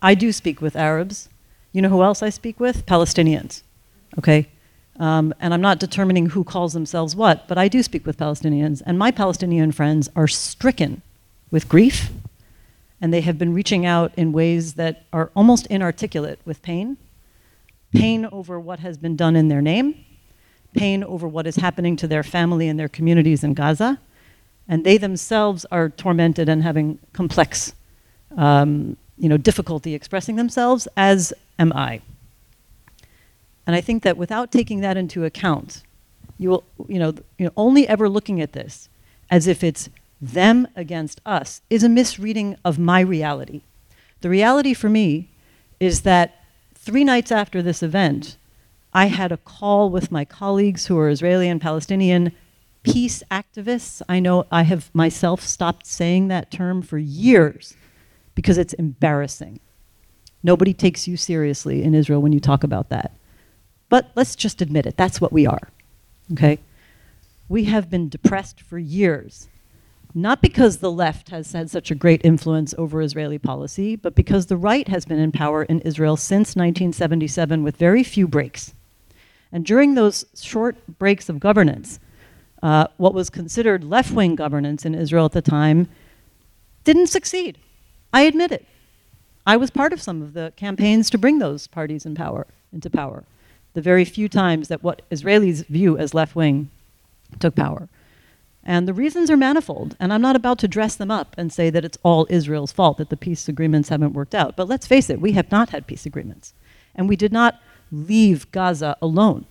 [0.02, 1.30] I do speak with Arabs.
[1.74, 2.88] You know who else I speak with?
[2.88, 3.62] Palestinians.
[4.17, 4.48] Okay?
[5.00, 8.82] Um, and I'm not determining who calls themselves what, but I do speak with Palestinians.
[8.84, 11.04] And my Palestinian friends are stricken
[11.52, 12.10] with grief
[13.01, 16.97] and they have been reaching out in ways that are almost inarticulate with pain
[17.93, 20.05] pain over what has been done in their name,
[20.73, 23.99] pain over what is happening to their family and their communities in Gaza.
[24.67, 27.73] And they themselves are tormented and having complex,
[28.38, 32.01] um, you know, difficulty expressing themselves, as am I.
[33.65, 35.83] And I think that without taking that into account,
[36.38, 38.89] you will, you know, you know, only ever looking at this
[39.29, 39.89] as if it's
[40.21, 43.62] them against us is a misreading of my reality.
[44.21, 45.29] The reality for me
[45.79, 46.43] is that
[46.75, 48.38] three nights after this event,
[48.93, 52.34] I had a call with my colleagues who are Israeli and Palestinian
[52.84, 54.01] peace activists.
[54.10, 57.75] I know I have myself stopped saying that term for years
[58.36, 59.60] because it's embarrassing.
[60.43, 63.13] Nobody takes you seriously in Israel when you talk about that.
[63.89, 65.69] But let's just admit it, that's what we are.
[66.34, 66.60] Okay?
[67.47, 69.47] We have been depressed for years
[70.13, 74.48] not because the left has had such a great influence over Israeli policy, but because
[74.48, 78.74] the right has been in power in Israel since 1977 with very few breaks.
[79.52, 82.00] And during those short breaks of governance,
[82.62, 85.88] uh, what was considered left wing governance in Israel at the time
[86.84, 87.58] didn't succeed.
[88.12, 88.65] I admit it.
[89.45, 92.89] I was part of some of the campaigns to bring those parties in power into
[92.89, 93.24] power.
[93.74, 96.69] The very few times that what Israelis view as left wing
[97.39, 97.88] took power.
[98.63, 99.95] And the reasons are manifold.
[100.00, 102.98] And I'm not about to dress them up and say that it's all Israel's fault
[102.98, 104.56] that the peace agreements haven't worked out.
[104.56, 106.54] But let's face it, we have not had peace agreements.
[106.95, 109.45] And we did not leave Gaza alone.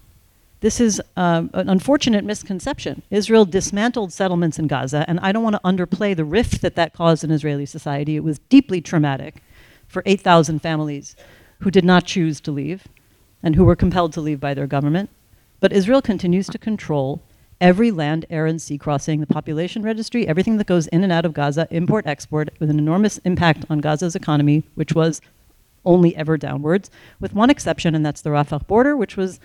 [0.60, 3.02] This is um, an unfortunate misconception.
[3.10, 6.92] Israel dismantled settlements in Gaza, and I don't want to underplay the rift that that
[6.92, 8.16] caused in Israeli society.
[8.16, 9.42] It was deeply traumatic
[9.86, 11.14] for 8,000 families
[11.60, 12.88] who did not choose to leave
[13.40, 15.10] and who were compelled to leave by their government.
[15.60, 17.22] But Israel continues to control
[17.60, 21.24] every land, air, and sea crossing, the population registry, everything that goes in and out
[21.24, 25.20] of Gaza, import, export, with an enormous impact on Gaza's economy, which was
[25.84, 26.90] only ever downwards,
[27.20, 29.40] with one exception, and that's the Rafah border, which was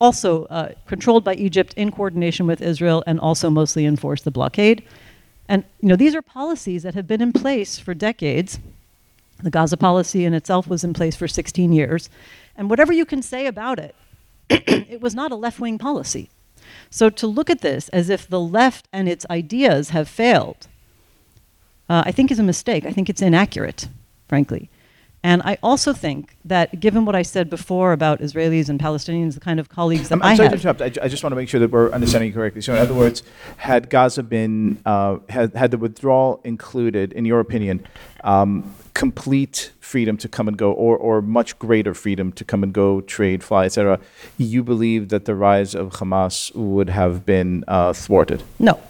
[0.00, 4.82] also uh, controlled by Egypt in coordination with Israel and also mostly enforced the blockade.
[5.48, 8.58] And you know, these are policies that have been in place for decades.
[9.42, 12.08] The Gaza policy in itself was in place for 16 years.
[12.56, 13.94] And whatever you can say about it,
[14.50, 16.30] it was not a left wing policy.
[16.90, 20.68] So to look at this as if the left and its ideas have failed,
[21.88, 22.84] uh, I think is a mistake.
[22.84, 23.88] I think it's inaccurate,
[24.28, 24.70] frankly.
[25.24, 29.40] And I also think that, given what I said before about Israelis and Palestinians, the
[29.40, 30.82] kind of colleagues that I'm, I I'm sorry have, to interrupt.
[30.82, 32.60] I, ju- I just want to make sure that we're understanding you correctly.
[32.60, 33.22] So, in other words,
[33.58, 37.86] had Gaza been uh, had had the withdrawal included, in your opinion,
[38.24, 42.72] um, complete freedom to come and go, or or much greater freedom to come and
[42.72, 43.98] go, trade, fly, etc.,
[44.38, 48.42] you believe that the rise of Hamas would have been uh, thwarted?
[48.58, 48.80] No.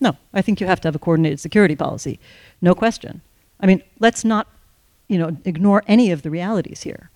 [0.00, 0.16] No.
[0.32, 2.18] I think you have to have a coordinated security policy.
[2.60, 3.22] No question.
[3.60, 4.48] I mean, let's not,
[5.08, 7.10] you know, ignore any of the realities here.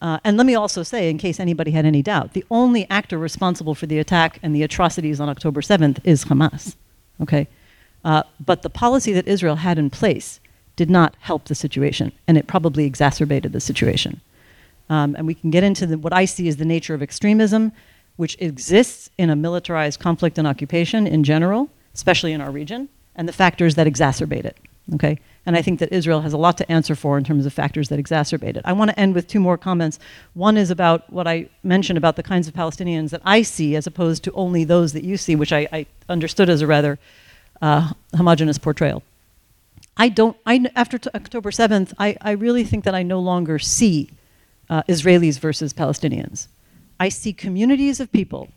[0.00, 3.18] Uh, and let me also say, in case anybody had any doubt, the only actor
[3.18, 6.74] responsible for the attack and the atrocities on October 7th is Hamas.
[7.20, 7.48] Okay?
[8.02, 10.40] Uh, but the policy that Israel had in place
[10.80, 14.22] did not help the situation, and it probably exacerbated the situation.
[14.88, 17.72] Um, and we can get into the, what I see as the nature of extremism,
[18.16, 23.28] which exists in a militarized conflict and occupation in general, especially in our region, and
[23.28, 24.56] the factors that exacerbate it.
[24.94, 25.18] Okay?
[25.44, 27.90] And I think that Israel has a lot to answer for in terms of factors
[27.90, 28.62] that exacerbate it.
[28.64, 29.98] I want to end with two more comments.
[30.32, 33.86] One is about what I mentioned about the kinds of Palestinians that I see, as
[33.86, 36.98] opposed to only those that you see, which I, I understood as a rather
[37.60, 39.02] uh, homogenous portrayal.
[39.96, 44.10] I don't, I, after October 7th, I, I really think that I no longer see
[44.68, 46.48] uh, Israelis versus Palestinians.
[46.98, 48.48] I see communities of people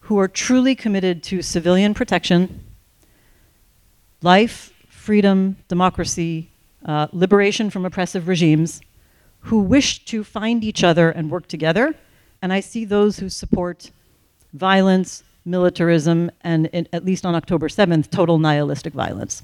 [0.00, 2.64] who are truly committed to civilian protection,
[4.22, 6.50] life, freedom, democracy,
[6.84, 8.80] uh, liberation from oppressive regimes,
[9.40, 11.94] who wish to find each other and work together.
[12.40, 13.90] And I see those who support
[14.52, 19.42] violence, militarism, and in, at least on October 7th, total nihilistic violence.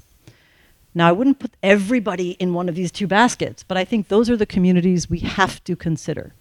[0.99, 4.29] Now, I wouldn't put everybody in one of these two baskets, but I think those
[4.29, 6.33] are the communities we have to consider.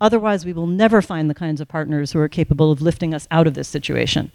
[0.00, 3.28] Otherwise, we will never find the kinds of partners who are capable of lifting us
[3.30, 4.32] out of this situation.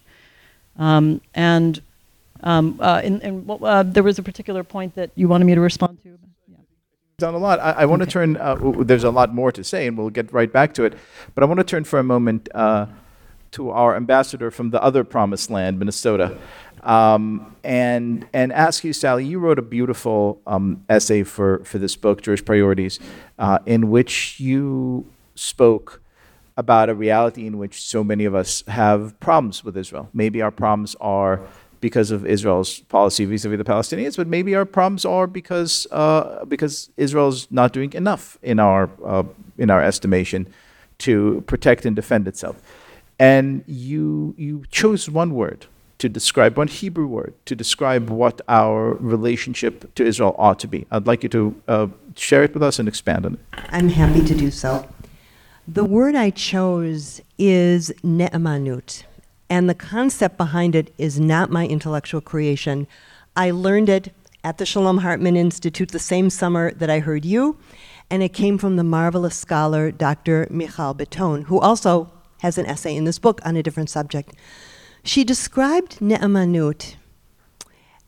[0.77, 1.81] Um, and
[2.43, 5.62] um, uh, in, in, uh, there was a particular point that you wanted me to
[5.62, 6.19] respond to.
[6.47, 6.57] Yeah.
[7.17, 7.59] done a lot.
[7.59, 8.38] I, I want to turn.
[8.38, 10.93] Uh, w- there's a lot more to say, and we'll get right back to it.
[11.33, 12.86] But I want to turn for a moment uh,
[13.53, 16.38] to our ambassador from the other promised land, Minnesota,
[16.84, 19.26] um, and and ask you, Sally.
[19.26, 23.00] You wrote a beautiful um, essay for for this book, Jewish Priorities,
[23.39, 26.02] uh, in which you spoke
[26.56, 30.10] about a reality in which so many of us have problems with Israel.
[30.13, 31.41] Maybe our problems are
[31.82, 36.89] because of Israel's policy vis-a-vis the Palestinians, but maybe our problems are because uh, because
[36.98, 39.24] Israel's not doing enough in our uh,
[39.58, 40.48] in our estimation
[41.00, 42.62] to protect and defend itself.
[43.19, 45.65] And you you chose one word
[45.99, 50.86] to describe one Hebrew word to describe what our relationship to Israel ought to be.
[50.91, 53.39] I'd like you to uh, share it with us and expand on it.
[53.69, 54.88] I'm happy to do so.
[55.67, 59.03] The word I chose is ne'emanut,
[59.49, 62.86] and the concept behind it is not my intellectual creation.
[63.36, 67.58] I learned it at the Shalom Hartman Institute the same summer that I heard you,
[68.10, 70.47] and it came from the marvelous scholar Dr.
[70.47, 74.34] Mijal Bitton, who also has an essay in this book on a different subject.
[75.03, 76.95] She described ne'emanut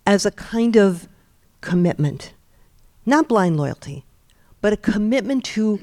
[0.05, 1.09] as a kind of
[1.59, 2.33] commitment,
[3.05, 4.05] not blind loyalty,
[4.61, 5.81] but a commitment to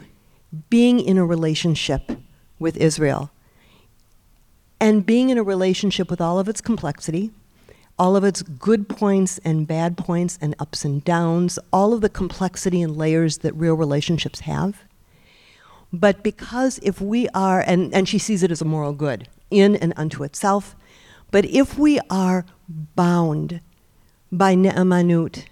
[0.71, 2.13] being in a relationship
[2.59, 3.31] with Israel
[4.81, 7.31] and being in a relationship with all of its complexity,
[7.99, 12.09] all of its good points and bad points and ups and downs, all of the
[12.09, 14.81] complexity and layers that real relationships have.
[15.93, 19.77] But because if we are, and, and she sees it as a moral good in
[19.77, 20.75] and unto itself,
[21.33, 23.61] but if we are bound
[24.31, 25.47] by ne'emanut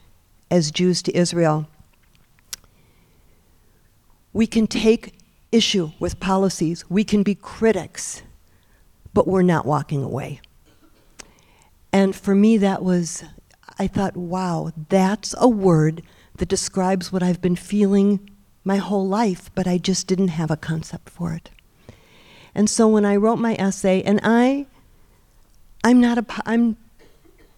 [0.51, 1.67] as Jews to Israel,
[4.33, 5.15] we can take
[5.51, 8.23] issue with policies, we can be critics,
[9.13, 10.41] but we're not walking away.
[11.93, 13.25] And for me, that was,
[13.79, 16.03] I thought, wow, that's a word
[16.37, 18.31] that describes what I've been feeling
[18.65, 21.51] my whole life, but I just didn't have a concept for it.
[22.55, 24.67] And so when I wrote my essay, and I,
[25.83, 26.77] I'm not a, I'm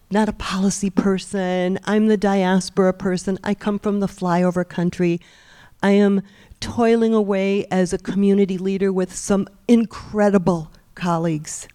[0.09, 1.79] not a policy person.
[1.85, 3.37] I'm the diaspora person.
[3.43, 5.19] I come from the flyover country.
[5.81, 6.21] I am
[6.59, 11.67] toiling away as a community leader with some incredible colleagues.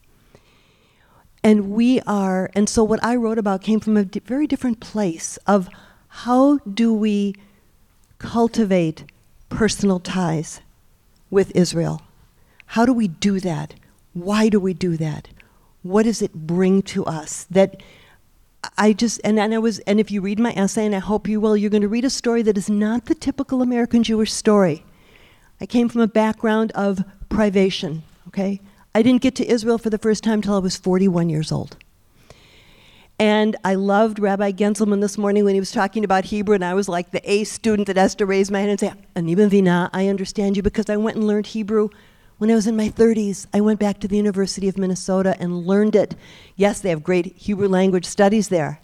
[1.44, 5.36] And we are, and so what I wrote about came from a very different place
[5.46, 5.68] of
[6.08, 7.34] how do we
[8.18, 9.04] cultivate
[9.48, 10.60] personal ties
[11.30, 12.02] with Israel?
[12.66, 13.74] How do we do that?
[14.14, 15.28] Why do we do that?
[15.82, 17.82] What does it bring to us that
[18.76, 21.28] I just and, and I was and if you read my essay and I hope
[21.28, 24.32] you will, you're going to read a story that is not the typical American Jewish
[24.32, 24.84] story.
[25.60, 28.60] I came from a background of privation, okay?
[28.94, 31.76] I didn't get to Israel for the first time till I was 41 years old.
[33.20, 36.74] And I loved Rabbi Genselman this morning when he was talking about Hebrew, and I
[36.74, 39.90] was like the A student that has to raise my hand and say, Ani mevina,
[39.92, 41.88] I understand you because I went and learned Hebrew
[42.38, 43.46] when I was in my 30s.
[43.52, 46.14] I went back to the University of Minnesota and learned it.
[46.56, 48.80] Yes, they have great Hebrew language studies there.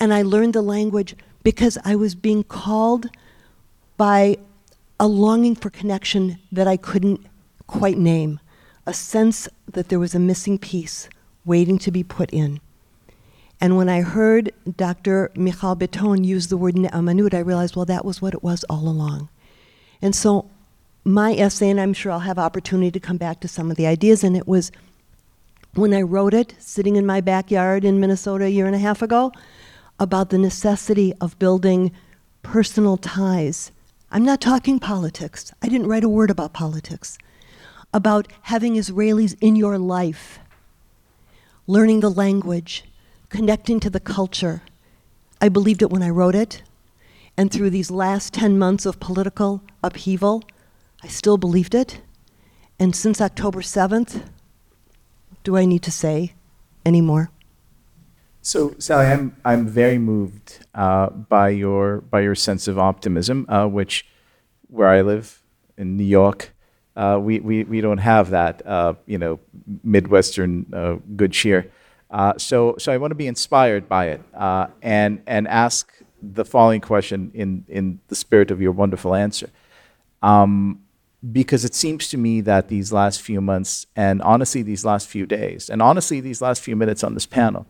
[0.00, 3.08] And I learned the language because I was being called
[3.96, 4.38] by
[4.98, 7.26] a longing for connection that I couldn't
[7.66, 8.40] quite name,
[8.86, 11.08] a sense that there was a missing piece
[11.44, 12.60] waiting to be put in.
[13.60, 15.30] And when I heard Dr.
[15.34, 18.88] Mijal Bitton use the word ne'amanut, I realized, well, that was what it was all
[18.88, 19.28] along.
[20.00, 20.50] And so
[21.12, 23.86] my essay, and I'm sure I'll have opportunity to come back to some of the
[23.86, 24.70] ideas, and it was
[25.74, 29.02] when I wrote it, sitting in my backyard in Minnesota a year and a half
[29.02, 29.32] ago,
[29.98, 31.92] about the necessity of building
[32.42, 33.70] personal ties.
[34.10, 35.52] I'm not talking politics.
[35.62, 37.18] I didn't write a word about politics.
[37.94, 40.38] About having Israelis in your life,
[41.66, 42.84] learning the language,
[43.28, 44.62] connecting to the culture.
[45.40, 46.62] I believed it when I wrote it.
[47.36, 50.42] And through these last 10 months of political upheaval,
[51.02, 52.00] I still believed it.
[52.78, 54.22] And since October 7th,
[55.44, 56.34] do I need to say
[56.84, 57.30] anymore?
[58.42, 63.66] So, Sally, I'm I'm very moved uh, by your by your sense of optimism, uh,
[63.66, 64.06] which
[64.68, 65.42] where I live
[65.76, 66.54] in New York,
[66.96, 69.40] uh, we, we we don't have that, uh, you know,
[69.84, 71.70] Midwestern uh, good cheer.
[72.10, 74.22] Uh, so so I want to be inspired by it
[74.82, 79.50] and and ask the following question in in the spirit of your wonderful answer.
[80.22, 80.80] Um,
[81.32, 85.26] because it seems to me that these last few months, and honestly, these last few
[85.26, 87.66] days, and honestly, these last few minutes on this panel,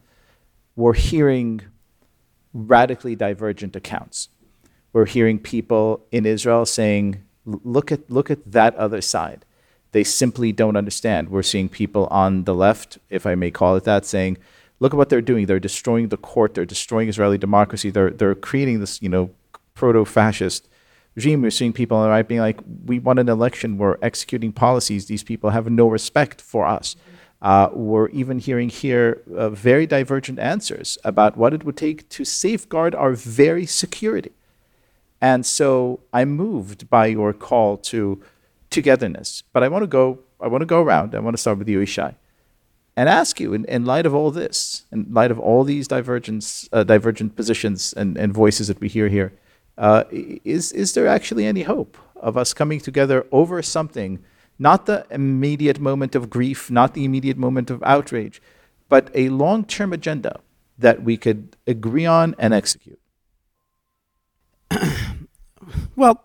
[0.77, 1.63] we're hearing
[2.53, 4.29] radically divergent accounts.
[4.93, 9.45] We're hearing people in Israel saying, look at, look at that other side.
[9.93, 11.29] They simply don't understand.
[11.29, 14.39] We're seeing people on the left, if I may call it that, saying,
[14.79, 15.47] look at what they're doing.
[15.47, 16.55] They're destroying the court.
[16.55, 17.91] They're destroying Israeli democracy.
[17.91, 19.31] They're, they're creating this, you know,
[19.75, 20.69] proto-fascist
[21.21, 21.43] regime.
[21.43, 23.79] We're seeing people right being like, we want an election.
[23.83, 25.03] We're executing policies.
[25.07, 26.97] These people have no respect for us.
[27.43, 32.25] Uh, we're even hearing here uh, very divergent answers about what it would take to
[32.25, 34.33] safeguard our very security.
[35.21, 38.01] And so I'm moved by your call to
[38.71, 39.43] togetherness.
[39.53, 40.05] But I want to go.
[40.41, 41.15] I want to go around.
[41.15, 42.15] I want to start with you, Yishai,
[42.97, 46.67] and ask you, in, in light of all this, in light of all these divergence,
[46.73, 49.31] uh, divergent positions and, and voices that we hear here,
[49.81, 50.05] uh,
[50.45, 54.23] is is there actually any hope of us coming together over something?
[54.61, 58.43] not the immediate moment of grief, not the immediate moment of outrage,
[58.91, 60.39] but a long term agenda
[60.79, 63.01] that we could agree on and execute?
[65.97, 66.23] well,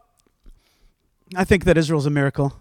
[1.34, 2.60] I think that Israel's a miracle.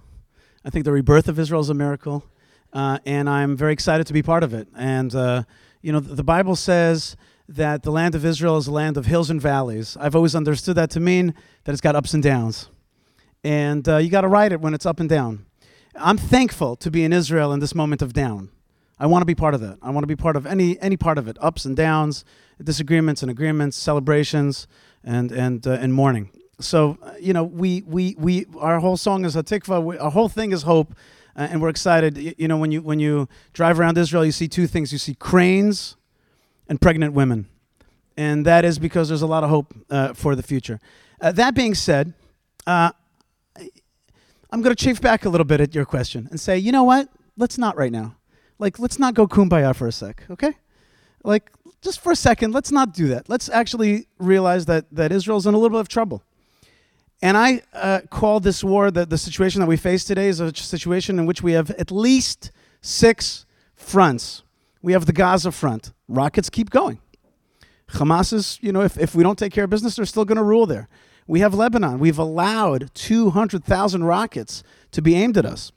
[0.65, 2.25] I think the rebirth of Israel is a miracle.
[2.73, 4.69] Uh, and I'm very excited to be part of it.
[4.77, 5.43] And, uh,
[5.83, 7.17] you know, the Bible says
[7.49, 9.97] that the land of Israel is a land of hills and valleys.
[10.01, 12.69] I've always understood that to mean that it's got ups and downs.
[13.43, 15.47] And uh, you got to ride it when it's up and down.
[15.95, 18.51] I'm thankful to be in Israel in this moment of down.
[18.99, 19.79] I want to be part of that.
[19.83, 22.25] I want to be part of any any part of it, ups and downs,
[22.63, 24.67] disagreements and agreements, celebrations,
[25.03, 26.31] and and uh, and mourning.
[26.61, 30.01] So you know, we we we our whole song is Hatikva.
[30.01, 30.95] Our whole thing is hope,
[31.37, 32.17] uh, and we're excited.
[32.17, 34.93] You, you know, when you when you drive around Israel, you see two things.
[34.93, 35.97] You see cranes,
[36.69, 37.47] and pregnant women,
[38.17, 40.81] and that is because there's a lot of hope uh, for the future.
[41.21, 42.13] Uh, that being said.
[42.67, 42.91] Uh,
[44.55, 46.85] I'm going to chafe back a little bit at your question and say, you know
[46.85, 47.09] what?
[47.37, 48.15] Let's not right now.
[48.61, 50.53] Like, let's not go kumbaya for a sec, okay?
[51.25, 51.51] Like,
[51.83, 53.29] just for a second, let's not do that.
[53.29, 56.23] Let's actually realize that, that Israel's in a little bit of trouble.
[57.21, 60.55] And I uh, call this war, the, the situation that we face today, is a
[60.55, 64.44] situation in which we have at least six fronts.
[64.85, 65.95] We have the Gaza front.
[66.09, 67.01] Rockets keep going.
[67.93, 70.37] Hamas is, you know, if, if we don't take care of business, they're still going
[70.37, 70.91] to rule there.
[71.27, 71.99] We have Lebanon.
[71.99, 75.73] We've allowed 200,000 rockets to be aimed at us.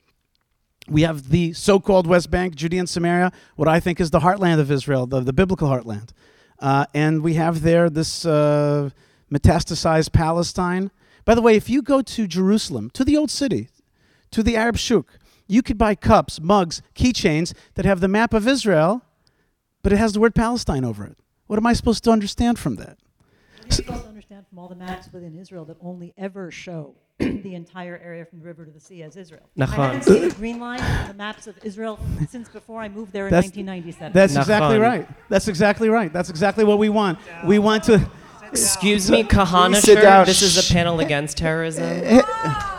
[0.90, 4.20] We have the so called West Bank, Judea and Samaria, what I think is the
[4.20, 6.10] heartland of Israel, the, the biblical heartland.
[6.58, 8.90] Uh, and we have there this uh,
[9.32, 10.90] metastasized Palestine.
[11.24, 13.70] By the way, if you go to Jerusalem, to the old city,
[14.32, 15.18] to the Arab Shuk,
[15.48, 19.02] you could buy cups, mugs, keychains that have the map of Israel,
[19.82, 21.16] but it has the word Palestine over it.
[21.46, 22.98] What am I supposed to understand from that?
[23.62, 26.94] You're so, supposed to understand from all the maps within Israel that only ever show
[27.18, 29.48] the entire area from the river to the sea as Israel.
[29.58, 33.12] I haven't seen a green line on the maps of Israel since before I moved
[33.12, 34.12] there in That's- 1997.
[34.12, 35.08] That's exactly right.
[35.28, 36.12] That's exactly right.
[36.12, 37.18] That's exactly what we want.
[37.44, 38.08] We want to.
[38.50, 41.84] Excuse me, Kahana sit This is a panel against terrorism.
[41.84, 42.77] Eh, eh,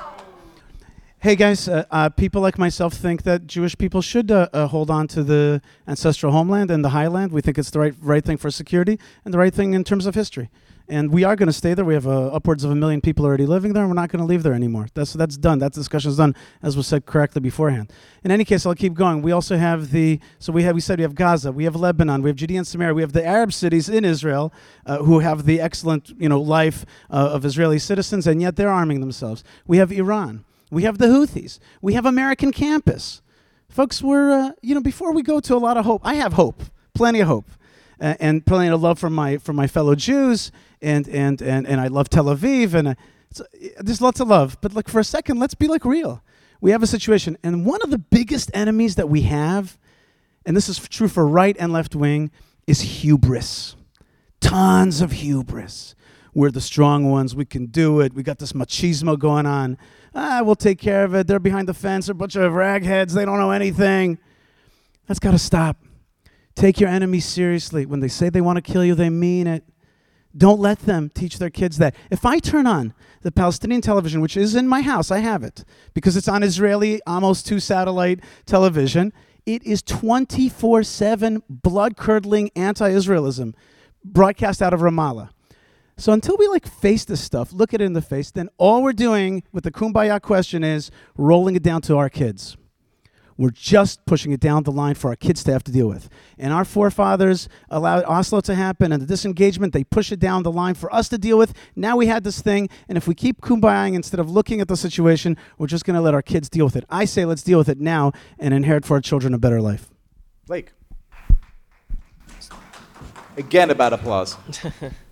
[1.22, 4.90] Hey guys, uh, uh, people like myself think that Jewish people should uh, uh, hold
[4.90, 7.34] on to the ancestral homeland and the highland.
[7.34, 10.06] We think it's the right right thing for security and the right thing in terms
[10.06, 10.50] of history.
[10.88, 11.84] And we are going to stay there.
[11.84, 14.22] We have uh, upwards of a million people already living there, and we're not going
[14.22, 14.88] to leave there anymore.
[14.94, 15.60] That's that's done.
[15.60, 17.92] That discussion is done, as was said correctly beforehand.
[18.24, 19.22] In any case, I'll keep going.
[19.22, 22.22] We also have the so we have we said we have Gaza, we have Lebanon,
[22.22, 24.54] we have Judea and Samaria, we have the Arab cities in Israel
[24.86, 29.02] uh, who have the excellent you know life of Israeli citizens, and yet they're arming
[29.02, 29.44] themselves.
[29.68, 30.46] We have Iran.
[30.70, 31.60] We have the Houthis.
[31.82, 33.22] We have American campus.
[33.70, 36.34] Folks, we're, uh, you know, before we go to a lot of hope, I have
[36.34, 36.64] hope,
[36.94, 37.50] plenty of hope,
[38.02, 40.52] uh, and plenty of love for my, for my fellow Jews,
[40.82, 42.96] and, and, and, and I love Tel Aviv, and uh,
[43.80, 44.58] there's lots of love.
[44.62, 46.24] But like for a second, let's be like real.
[46.62, 49.78] We have a situation, and one of the biggest enemies that we have,
[50.46, 52.32] and this is true for right and left wing,
[52.66, 53.76] is hubris.
[54.42, 55.96] Tons of hubris.
[56.34, 57.36] We're the strong ones.
[57.36, 58.14] We can do it.
[58.14, 59.78] We got this machismo going on.
[60.14, 61.28] Ah, we'll take care of it.
[61.28, 62.08] They're behind the fence.
[62.08, 63.14] They're a bunch of ragheads.
[63.14, 64.18] They don't know anything.
[65.08, 65.78] That's got to stop.
[66.56, 67.86] Take your enemies seriously.
[67.86, 69.64] When they say they want to kill you, they mean it.
[70.38, 71.96] Don't let them teach their kids that.
[72.12, 75.66] If I turn on the Palestinian television, which is in my house, I have it
[75.94, 79.12] because it's on Israeli Amos 2 satellite television,
[79.46, 83.56] it is 24 7 blood curdling anti Israelism
[84.04, 85.30] broadcast out of Ramallah.
[86.00, 88.82] So until we like face this stuff, look at it in the face, then all
[88.82, 92.56] we're doing with the kumbaya question is rolling it down to our kids.
[93.36, 96.08] We're just pushing it down the line for our kids to have to deal with.
[96.38, 100.52] And our forefathers allowed Oslo to happen and the disengagement, they push it down the
[100.54, 101.54] line for us to deal with.
[101.76, 104.78] Now we had this thing, and if we keep kumbayaing instead of looking at the
[104.78, 106.86] situation, we're just going to let our kids deal with it.
[106.90, 109.90] I say let's deal with it now and inherit for our children a better life.
[110.48, 110.72] Blake.
[113.36, 114.38] Again, about applause.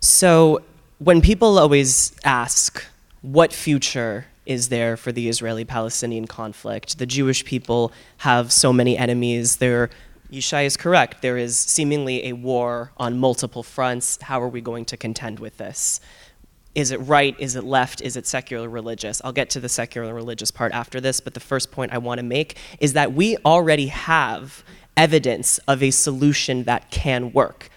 [0.00, 0.62] So,
[0.98, 2.84] when people always ask,
[3.22, 6.98] what future is there for the Israeli Palestinian conflict?
[6.98, 9.56] The Jewish people have so many enemies.
[9.56, 9.90] There,
[10.30, 11.20] Yishai is correct.
[11.20, 14.22] There is seemingly a war on multiple fronts.
[14.22, 16.00] How are we going to contend with this?
[16.76, 17.34] Is it right?
[17.40, 18.00] Is it left?
[18.00, 19.20] Is it secular religious?
[19.24, 22.18] I'll get to the secular religious part after this, but the first point I want
[22.18, 24.62] to make is that we already have
[24.96, 27.68] evidence of a solution that can work.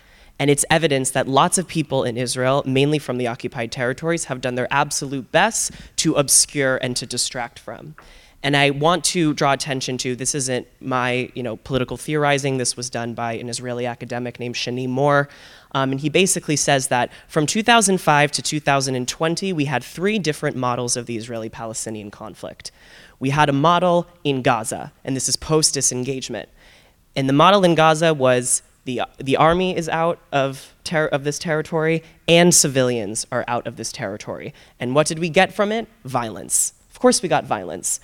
[0.41, 4.41] And it's evidence that lots of people in Israel, mainly from the occupied territories, have
[4.41, 7.93] done their absolute best to obscure and to distract from.
[8.41, 12.57] And I want to draw attention to this isn't my you know, political theorizing.
[12.57, 15.29] This was done by an Israeli academic named Shany Mor,
[15.73, 20.97] Um, and he basically says that from 2005 to 2020, we had three different models
[20.97, 22.71] of the Israeli Palestinian conflict.
[23.19, 26.49] We had a model in Gaza, and this is post disengagement.
[27.15, 31.37] And the model in Gaza was the, the army is out of, ter- of this
[31.37, 34.53] territory, and civilians are out of this territory.
[34.79, 35.87] And what did we get from it?
[36.03, 36.73] Violence.
[36.89, 37.99] Of course, we got violence.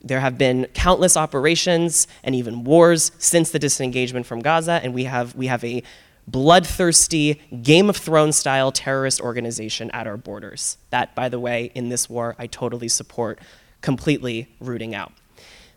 [0.00, 5.04] There have been countless operations and even wars since the disengagement from Gaza, and we
[5.04, 5.82] have, we have a
[6.26, 10.78] bloodthirsty, Game of Thrones style terrorist organization at our borders.
[10.90, 13.38] That, by the way, in this war, I totally support
[13.80, 15.12] completely rooting out.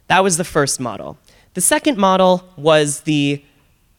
[0.07, 1.17] That was the first model.
[1.55, 3.43] The second model was the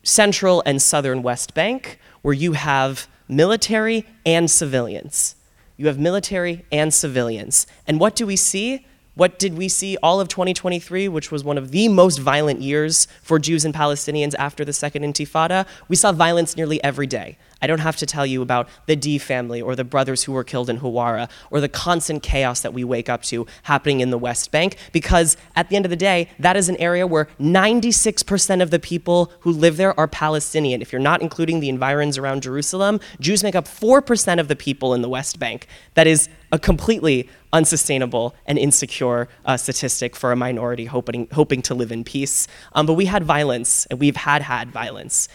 [0.07, 5.35] central and southern West Bank, where you have military and civilians.
[5.77, 7.67] You have military and civilians.
[7.87, 8.87] And what do we see?
[9.15, 13.09] What did we see all of 2023, which was one of the most violent years
[13.23, 15.67] for Jews and Palestinians after the Second Intifada?
[15.89, 17.37] We saw violence nearly every day.
[17.63, 20.45] I don't have to tell you about the Dee family or the brothers who were
[20.45, 24.19] killed in Hawara or the constant chaos that we wake up to happening in the
[24.19, 28.63] West Bank because at the end of the day, that is an area where 96%
[28.63, 30.83] of the people who live there are Palestinian.
[30.83, 34.93] If you're not including the environs around Jerusalem, Jews make up 4% of the people
[34.93, 35.67] in the West Bank.
[35.95, 41.75] That is a completely unsustainable and insecure uh, statistic for a minority hoping, hoping to
[41.75, 42.47] live in peace.
[42.75, 45.29] Um, but we had violence, and we've had had violence.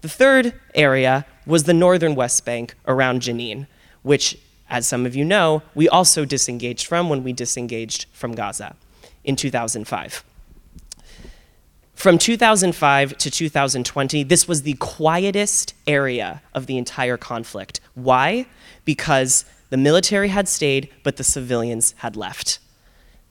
[0.00, 3.66] The third area was the northern West Bank around Jenin,
[4.02, 4.38] which,
[4.68, 8.76] as some of you know, we also disengaged from when we disengaged from Gaza
[9.24, 10.24] in 2005.
[11.94, 17.80] From 2005 to 2020, this was the quietest area of the entire conflict.
[17.94, 18.46] Why?
[18.84, 22.60] Because the military had stayed, but the civilians had left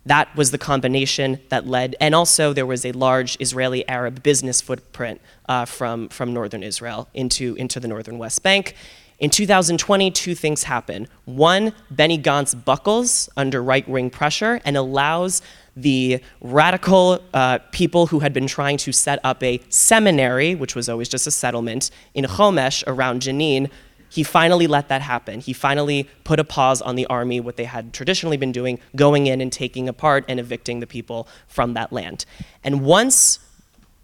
[0.08, 4.62] that was the combination that led, and also there was a large Israeli Arab business
[4.62, 8.76] footprint uh, from, from northern Israel into, into the northern West Bank.
[9.20, 11.08] In 2020, two things happen.
[11.26, 15.41] One, Benny Gantz buckles under right wing pressure and allows
[15.76, 20.88] the radical uh, people who had been trying to set up a seminary, which was
[20.88, 23.72] always just a settlement, in Chomesh around Jenin,
[24.10, 25.39] he finally let that happen.
[25.39, 29.28] He finally put a pause on the army, what they had traditionally been doing, going
[29.28, 32.26] in and taking apart and evicting the people from that land.
[32.64, 33.39] And once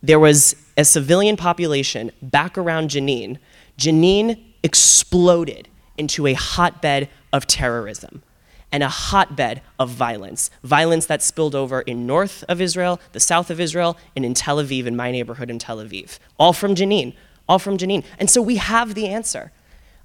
[0.02, 3.38] there was a civilian population back around Jenin,
[3.78, 8.24] Jenin exploded into a hotbed of terrorism
[8.72, 10.50] and a hotbed of violence.
[10.64, 14.58] Violence that spilled over in north of Israel, the south of Israel, and in Tel
[14.58, 16.18] Aviv, in my neighborhood in Tel Aviv.
[16.40, 17.14] All from Jenin,
[17.48, 18.04] all from Jenin.
[18.18, 19.52] And so we have the answer.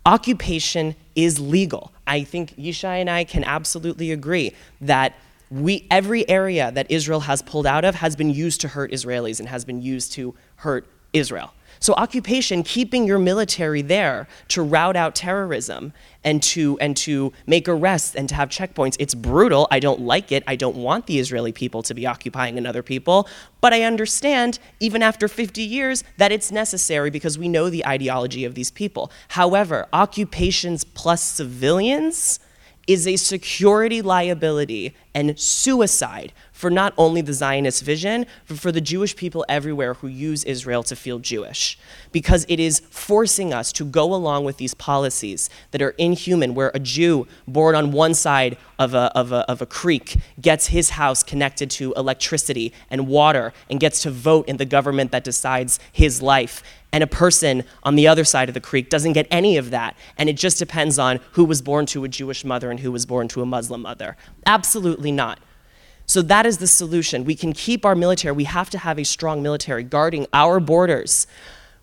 [0.09, 1.93] Occupation is legal.
[2.07, 5.15] I think Yishai and I can absolutely agree that
[5.51, 9.39] we, every area that Israel has pulled out of has been used to hurt Israelis
[9.39, 11.53] and has been used to hurt Israel.
[11.81, 15.93] So occupation, keeping your military there to rout out terrorism
[16.25, 19.69] and to and to make arrests and to have checkpoints, it's brutal.
[19.71, 20.43] I don't like it.
[20.47, 23.29] I don't want the Israeli people to be occupying another people,
[23.61, 28.45] but I understand even after 50 years that it's necessary because we know the ideology
[28.45, 29.11] of these people.
[29.29, 32.41] However, occupations plus civilians
[32.89, 38.81] is a security liability and suicide for not only the Zionist vision, but for the
[38.81, 41.79] Jewish people everywhere who use Israel to feel Jewish.
[42.11, 46.73] Because it is forcing us to go along with these policies that are inhuman, where
[46.75, 50.91] a Jew born on one side of a, of a, of a creek gets his
[50.91, 55.79] house connected to electricity and water and gets to vote in the government that decides
[55.93, 59.59] his life and a person on the other side of the creek doesn't get any
[59.59, 59.95] of that.
[60.17, 63.05] And it just depends on who was born to a Jewish mother and who was
[63.05, 64.17] born to a Muslim mother.
[64.47, 65.39] Absolutely not.
[66.09, 67.25] So that is the solution.
[67.25, 71.29] We can keep our military, we have to have a strong military guarding our borders.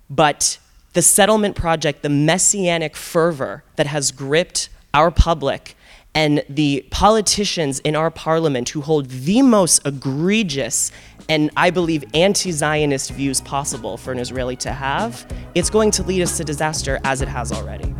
[0.09, 0.57] But
[0.93, 5.77] the settlement project, the messianic fervor that has gripped our public,
[6.15, 10.91] and the politicians in our parliament who hold the most egregious
[11.27, 16.03] and I believe anti Zionist views possible for an Israeli to have, it's going to
[16.03, 17.93] lead us to disaster as it has already.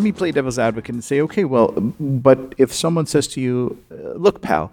[0.00, 3.84] Let me play devil's advocate and say, okay, well, but if someone says to you,
[3.92, 4.72] uh, look, pal,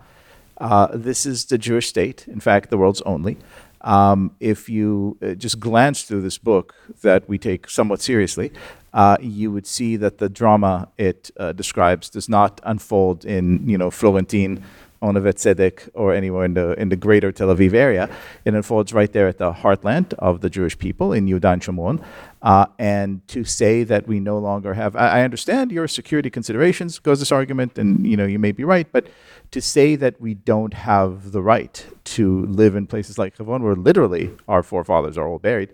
[0.61, 3.36] uh, this is the Jewish state, in fact, the world's only.
[3.82, 8.53] Um, if you uh, just glance through this book that we take somewhat seriously,
[8.93, 13.78] uh, you would see that the drama it uh, describes does not unfold in, you
[13.78, 14.63] know, Florentin
[15.01, 18.09] on Neve Tzedek or anywhere in the in the greater Tel Aviv area.
[18.45, 22.03] It unfolds right there at the heartland of the Jewish people in Yudan and Shomron.
[22.41, 26.99] Uh, and to say that we no longer have, I, I, understand your security considerations
[26.99, 29.07] goes this argument, and you know you may be right, but
[29.51, 33.75] to say that we don't have the right to live in places like Hebron, where
[33.75, 35.69] literally our forefathers are all buried,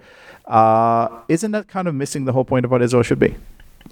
[0.45, 3.35] uh, isn't that kind of missing the whole point of what Israel should be?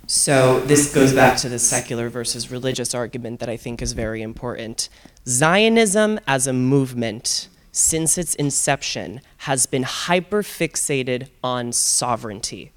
[0.08, 4.22] So this goes back to the secular versus religious argument that I think is very
[4.22, 4.90] important.
[5.28, 12.72] Zionism as a movement since its inception has been hyper fixated on sovereignty.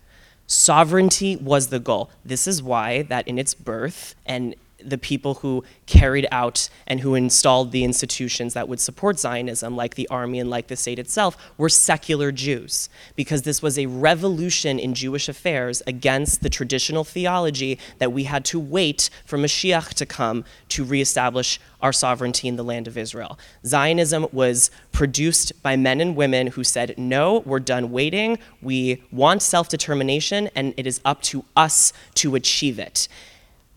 [0.47, 2.11] Sovereignty was the goal.
[2.23, 4.55] This is why that in its birth and
[4.89, 9.95] the people who carried out and who installed the institutions that would support Zionism, like
[9.95, 14.79] the army and like the state itself, were secular Jews, because this was a revolution
[14.79, 20.07] in Jewish affairs against the traditional theology that we had to wait for Mashiach to
[20.07, 23.39] come to reestablish our sovereignty in the land of Israel.
[23.67, 28.39] Zionism was produced by men and women who said, No, we're done waiting.
[28.63, 33.09] We want self determination, and it is up to us to achieve it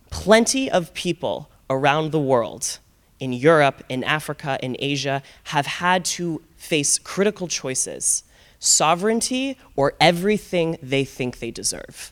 [0.09, 2.79] plenty of people around the world,
[3.19, 8.23] in Europe, in Africa, in Asia, have had to face critical choices
[8.59, 12.11] sovereignty or everything they think they deserve.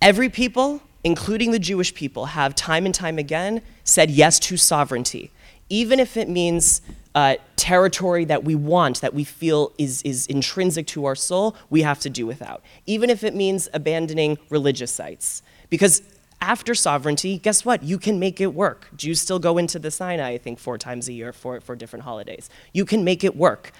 [0.00, 5.30] Every people, including the Jewish people, have time and time again said yes to sovereignty,
[5.68, 6.82] even if it means
[7.14, 11.82] uh, territory that we want, that we feel is, is intrinsic to our soul, we
[11.82, 12.62] have to do without.
[12.86, 15.42] Even if it means abandoning religious sites.
[15.70, 16.02] Because
[16.42, 17.82] after sovereignty, guess what?
[17.84, 18.88] You can make it work.
[18.96, 22.04] Jews still go into the Sinai, I think, four times a year for, for different
[22.04, 22.50] holidays.
[22.72, 23.70] You can make it work.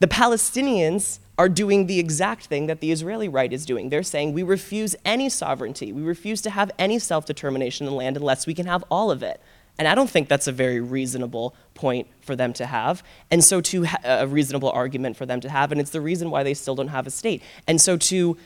[0.00, 3.88] The Palestinians are doing the exact thing that the Israeli right is doing.
[3.88, 5.92] They're saying we refuse any sovereignty.
[5.92, 9.10] We refuse to have any self determination in the land unless we can have all
[9.10, 9.40] of it.
[9.78, 13.02] And I don't think that's a very reasonable point for them to have.
[13.30, 16.30] And so to ha- a reasonable argument for them to have, and it's the reason
[16.30, 17.42] why they still don't have a state.
[17.66, 18.36] And so to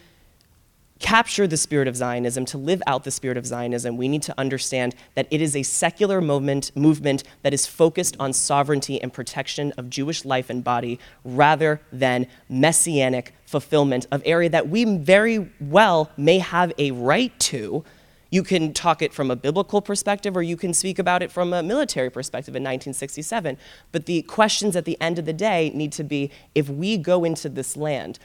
[0.98, 4.34] capture the spirit of Zionism, to live out the spirit of Zionism, we need to
[4.38, 9.72] understand that it is a secular movement, movement that is focused on sovereignty and protection
[9.76, 16.10] of Jewish life and body rather than messianic fulfillment of area that we very well
[16.16, 17.84] may have a right to.
[18.30, 21.52] You can talk it from a biblical perspective or you can speak about it from
[21.54, 23.56] a military perspective in 1967.
[23.90, 27.24] But the questions at the end of the day need to be if we go
[27.24, 28.18] into this land,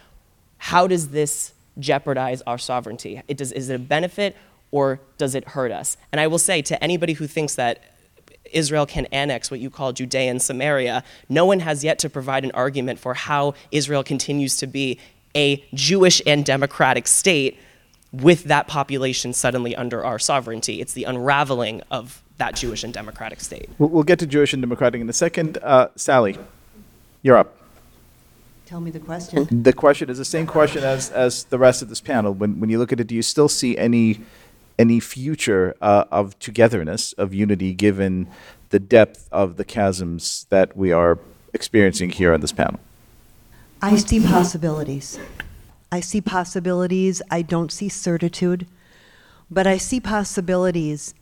[0.58, 3.22] how does this jeopardize our sovereignty?
[3.28, 4.36] It does, is it a benefit
[4.72, 5.98] or does it hurt us?
[6.12, 7.84] And I will say to anybody who thinks that
[8.52, 12.44] Israel can annex what you call Judea and Samaria, no one has yet to provide
[12.44, 15.00] an argument for how Israel continues to be
[15.36, 17.60] a Jewish and democratic state
[18.12, 20.80] with that population suddenly under our sovereignty.
[20.80, 23.70] It's the unraveling of that Jewish and democratic state.
[23.80, 25.58] We'll, get to Jewish and democratic in a second.
[25.62, 26.38] Uh, Sally,
[27.22, 27.58] you're up.
[28.74, 29.48] Tell me the question.
[29.62, 32.34] The question is the same question as, as the rest of this panel.
[32.34, 34.22] When, when you look at it, do you still see any
[34.80, 38.28] any future uh, of togetherness, of unity, given
[38.70, 41.20] the depth of the chasms that we are
[41.54, 42.80] experiencing here on this panel?
[43.80, 45.20] I see possibilities.
[45.92, 47.22] I see possibilities.
[47.30, 48.66] I don't see certitude,
[49.52, 51.14] but I see possibilities.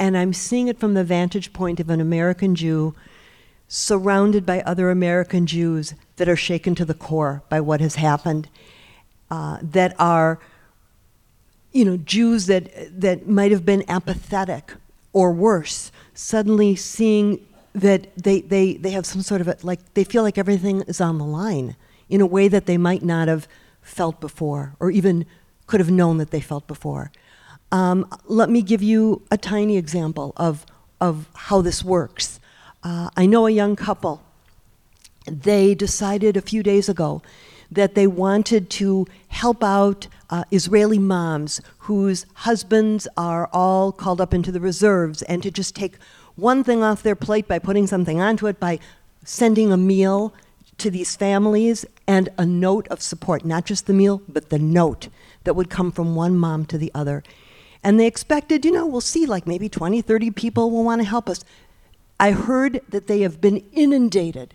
[0.00, 2.96] And I'm seeing it from the vantage point of an American Jew
[3.68, 8.48] surrounded by other American Jews that are shaken to the core by what has happened,
[9.30, 10.38] uh, that are,
[11.72, 14.72] you know, Jews that, that might have been apathetic
[15.12, 17.44] or worse, suddenly seeing
[17.74, 21.00] that they, they, they have some sort of a, like, they feel like everything is
[21.00, 21.76] on the line
[22.08, 23.48] in a way that they might not have
[23.82, 25.26] felt before or even
[25.66, 27.10] could have known that they felt before.
[27.72, 30.64] Um, let me give you a tiny example of,
[31.00, 32.38] of how this works.
[32.86, 34.22] Uh, I know a young couple
[35.26, 37.20] they decided a few days ago
[37.68, 44.32] that they wanted to help out uh, Israeli moms whose husbands are all called up
[44.32, 45.96] into the reserves and to just take
[46.36, 48.78] one thing off their plate by putting something onto it, by
[49.24, 50.32] sending a meal
[50.78, 55.08] to these families and a note of support, not just the meal, but the note
[55.42, 57.24] that would come from one mom to the other.
[57.82, 61.08] And they expected, you know, we'll see, like maybe 20, 30 people will want to
[61.08, 61.44] help us.
[62.18, 64.54] I heard that they have been inundated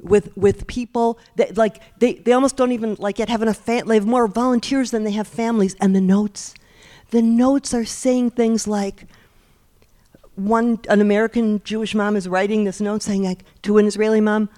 [0.00, 3.82] with with people that like they, they almost don't even like yet having a fa-
[3.86, 5.74] they have more volunteers than they have families.
[5.80, 6.54] And the notes
[7.10, 9.06] the notes are saying things like
[10.34, 14.48] one an American Jewish mom is writing this note saying like to an Israeli mom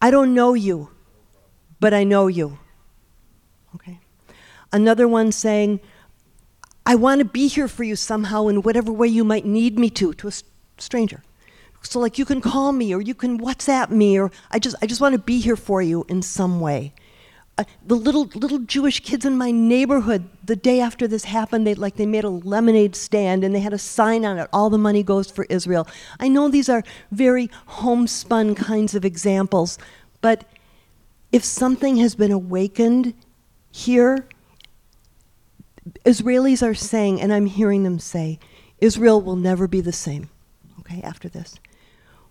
[0.00, 0.90] I don't know you
[1.78, 2.58] but I know you.
[3.74, 4.00] Okay.
[4.72, 5.80] Another one saying
[6.86, 9.90] I want to be here for you somehow in whatever way you might need me
[9.90, 10.32] to to a
[10.78, 11.22] stranger
[11.84, 14.86] so like you can call me or you can WhatsApp me or I just I
[14.86, 16.92] just want to be here for you in some way.
[17.56, 21.74] Uh, the little little Jewish kids in my neighborhood, the day after this happened, they
[21.74, 24.48] like they made a lemonade stand and they had a sign on it.
[24.52, 25.86] All the money goes for Israel.
[26.18, 26.82] I know these are
[27.12, 29.78] very homespun kinds of examples,
[30.20, 30.44] but
[31.30, 33.14] if something has been awakened
[33.70, 34.26] here,
[36.04, 38.38] Israelis are saying, and I'm hearing them say,
[38.78, 40.30] Israel will never be the same.
[40.80, 41.56] Okay, after this.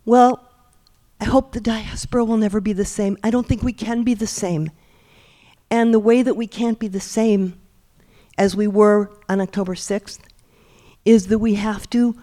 [0.06, 0.50] Well,
[1.20, 3.18] I hope the diaspora will never be the same.
[3.24, 4.72] I don't think we can be the same.
[5.72, 7.60] And the way that we can't be the same
[8.38, 10.20] as we were on October 6th
[11.06, 12.16] is that we have to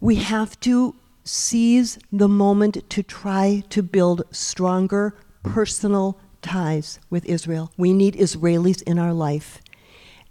[0.00, 7.70] we have to seize the moment to try to build stronger personal ties with Israel.
[7.76, 9.62] We need Israelis in our life.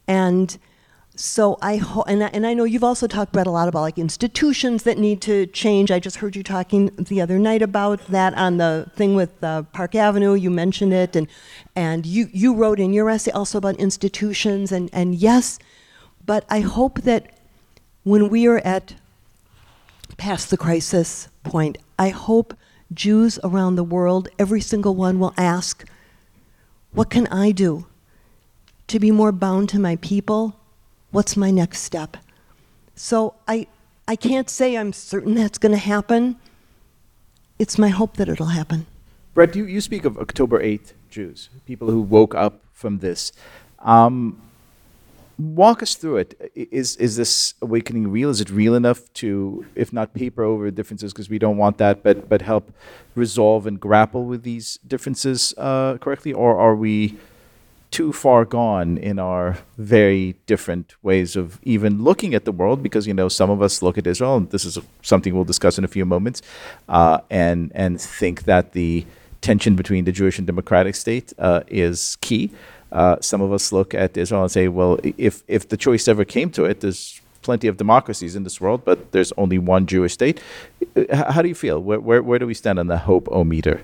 [0.07, 0.57] And
[1.22, 3.82] so I ho- and I, and I know you've also talked about a lot about
[3.82, 5.91] like institutions that need to change.
[5.91, 9.63] I just heard you talking the other night about that on the thing with uh,
[9.63, 10.34] Park Avenue.
[10.34, 11.28] You mentioned it, and
[11.76, 15.59] and you you wrote in your essay also about institutions and and yes,
[16.26, 17.32] but I hope that
[18.03, 18.95] when we are at
[20.17, 22.55] past the crisis point, I hope
[22.93, 25.88] Jews around the world, every single one, will ask,
[26.93, 27.86] "What can I do
[28.88, 30.55] to be more bound to my people?"
[31.12, 32.18] What's my next step?
[32.95, 33.68] So I,
[34.07, 36.38] I can't say I'm certain that's going to happen.
[37.59, 38.88] It's my hope that it'll happen.
[39.34, 43.34] Bret, you, you speak of October 8th Jews, people who woke up from this.
[43.80, 44.41] Um,
[45.38, 46.51] walk us through it.
[46.55, 48.30] Is, is this awakening real?
[48.30, 52.03] Is it real enough to, if not paper over differences, because we don't want that,
[52.03, 52.72] but, but help
[53.16, 56.32] resolve and grapple with these differences uh, correctly?
[56.32, 57.18] Or are we
[57.92, 63.06] too far gone in our very different ways of even looking at the world because
[63.06, 65.84] you know some of us look at Israel and this is something we'll discuss in
[65.84, 66.42] a few moments
[66.88, 69.06] uh, and and think that the
[69.42, 72.52] tension between the Jewish and democratic state uh, is key.
[72.92, 76.24] Uh, some of us look at Israel and say, well, if if the choice ever
[76.24, 80.14] came to it, there's plenty of democracies in this world, but there's only one Jewish
[80.14, 80.39] state.
[80.96, 81.80] Uh, how do you feel?
[81.82, 83.82] Where where, where do we stand on the hope o meter?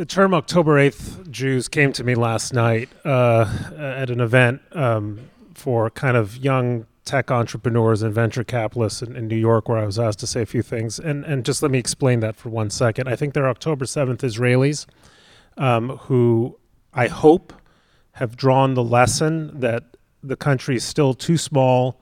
[0.00, 3.44] The term October 8th Jews came to me last night uh,
[3.76, 9.28] at an event um, for kind of young tech entrepreneurs and venture capitalists in, in,
[9.28, 10.98] New York, where I was asked to say a few things.
[10.98, 13.08] And, and just let me explain that for one second.
[13.08, 14.86] I think they're October 7th Israelis
[15.58, 16.58] um, who
[16.94, 17.52] I hope
[18.12, 19.84] have drawn the lesson that
[20.22, 22.00] the country is still too small,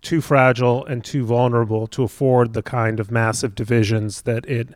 [0.00, 4.70] too fragile, and too vulnerable to afford the kind of massive divisions that it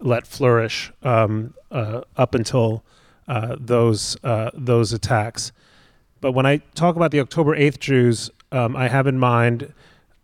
[0.00, 2.84] let flourish um, uh, up until
[3.26, 5.52] uh, those uh, those attacks.
[6.20, 9.72] But when I talk about the October 8th Jews, um, I have in mind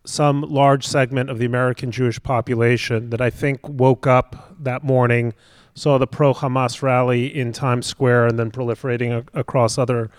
[0.03, 5.33] some large segment of the American Jewish population that I think woke up that morning,
[5.73, 10.09] saw the pro Hamas rally in Times Square, and then proliferating a- across other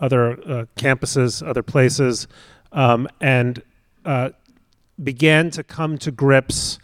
[0.00, 2.26] other uh, campuses, other places,
[2.72, 3.62] um, and
[4.04, 4.30] uh,
[5.02, 6.78] began to come to grips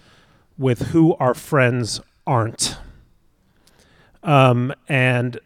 [0.57, 2.01] with who our friends
[2.31, 2.79] aren't.
[4.23, 5.41] Um, and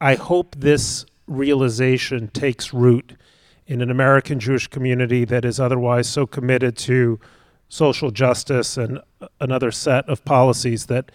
[0.00, 3.18] I hope this realization takes root
[3.66, 7.20] in an American Jewish community that is otherwise so committed to
[7.68, 9.00] social justice and
[9.40, 11.12] another set of policies that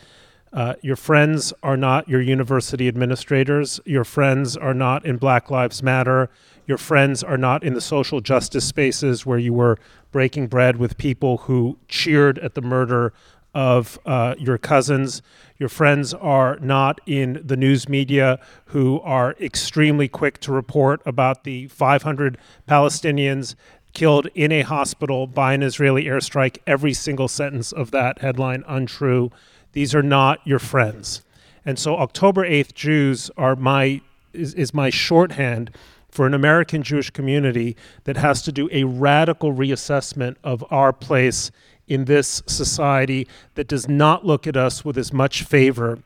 [0.54, 3.80] uh, your friends are not your university administrators.
[3.86, 6.30] Your friends are not in Black Lives Matter.
[6.68, 9.78] Your friends are not in the social justice spaces where you were
[10.12, 13.14] breaking bread with people who cheered at the murder
[13.54, 15.22] of uh, your cousins.
[15.58, 21.44] Your friends are not in the news media who are extremely quick to report about
[21.44, 22.38] the 500
[22.68, 23.56] Palestinians
[23.94, 26.60] killed in a hospital by an Israeli airstrike.
[26.68, 29.32] Every single sentence of that headline untrue.
[29.74, 31.24] These are not your friends.
[31.66, 34.02] And so October 8th Jews are my
[34.34, 35.72] is, is my shorthand
[36.10, 37.76] for an American Jewish community
[38.06, 41.52] that has to do a radical reassessment of our place
[41.88, 46.00] in this society that does not look at us with as much favor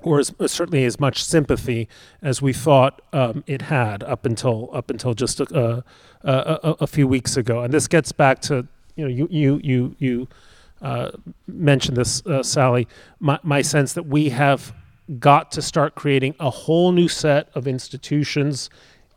[0.00, 1.88] or as, certainly as much sympathy
[2.22, 5.84] as we thought um, it had up until up until just a,
[6.22, 7.62] a, a, a, few weeks ago.
[7.62, 8.66] And this gets back to
[8.96, 10.28] you know you you you you
[10.80, 11.10] uh,
[11.46, 12.86] mentioned this, uh, Sally.
[13.18, 14.72] My, my sense that we have
[15.18, 18.70] got to start creating a whole new set of institutions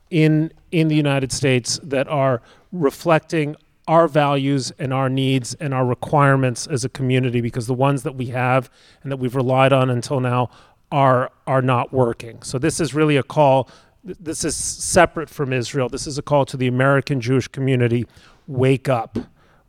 [0.10, 2.42] in in the United States that are
[2.72, 3.56] reflecting
[3.88, 8.16] our values and our needs and our requirements as a community because the ones that
[8.16, 8.70] we have
[9.04, 10.50] and that we've relied on until now
[10.92, 12.42] are are not working.
[12.44, 13.70] So this is really a call
[14.04, 15.88] this is separate from Israel.
[15.88, 18.08] This is a call to the American Jewish community
[18.48, 19.18] wake up.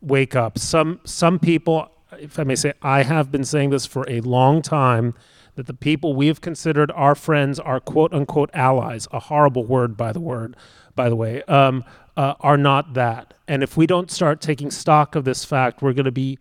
[0.00, 0.58] Wake up.
[0.58, 4.62] Some some people if I may say I have been saying this for a long
[4.62, 5.14] time
[5.54, 9.96] that the people we have considered our friends, our quote unquote allies, a horrible word
[9.96, 10.56] by the word,
[10.94, 11.84] by the way, um,
[12.16, 13.34] uh, are not that.
[13.48, 16.38] And if we don't start taking stock of this fact, we're going to be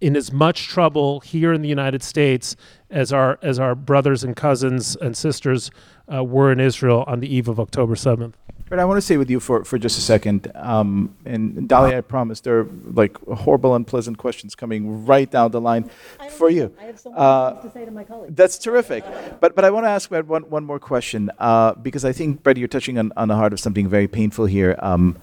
[0.00, 2.56] in as much trouble here in the United States
[2.88, 5.70] as our as our brothers and cousins and sisters
[6.12, 8.32] uh, were in Israel on the eve of October 7th.
[8.70, 10.50] But I want to stay with you for, for just a second.
[10.54, 15.60] Um, and Dolly, I promise there are like horrible, unpleasant questions coming right down the
[15.60, 15.90] line
[16.30, 16.72] for you.
[16.80, 18.36] I have so much uh, to say to my colleagues.
[18.36, 19.04] That's terrific.
[19.40, 22.58] But, but I want to ask one, one more question uh, because I think, Bret,
[22.58, 24.76] you're touching on, on the heart of something very painful here.
[24.78, 25.16] Um,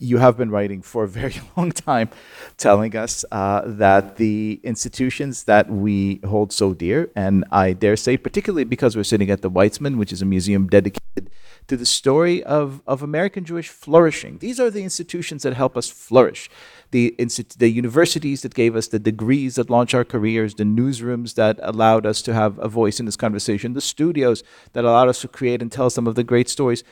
[0.00, 2.10] you have been writing for a very long time,
[2.56, 8.16] telling us uh, that the institutions that we hold so dear, and I dare say,
[8.16, 11.30] particularly because we're sitting at the Weitzman, which is a museum dedicated
[11.70, 14.38] to the story of, of American Jewish flourishing.
[14.38, 16.50] These are the institutions that help us flourish.
[16.90, 17.14] The,
[17.58, 22.06] the universities that gave us the degrees that launch our careers, the newsrooms that allowed
[22.06, 25.62] us to have a voice in this conversation, the studios that allowed us to create
[25.62, 26.82] and tell some of the great stories,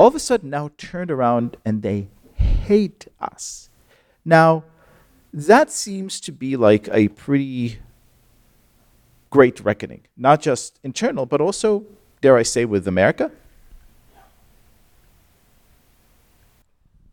[0.00, 3.68] all of a sudden now turned around and they hate us.
[4.24, 4.64] Now,
[5.30, 7.80] that seems to be like a pretty
[9.28, 11.84] great reckoning, not just internal, but also,
[12.22, 13.30] dare I say, with America.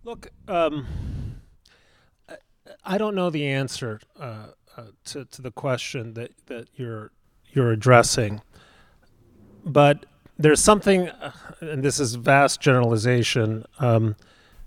[0.06, 0.88] Look, um,
[2.86, 7.12] I don't know the answer uh, uh, to to the question that that you're
[7.52, 8.42] you're addressing,
[9.66, 10.06] but
[10.38, 11.10] there's something,
[11.62, 13.66] and this is vast generalization.
[13.80, 14.16] Um,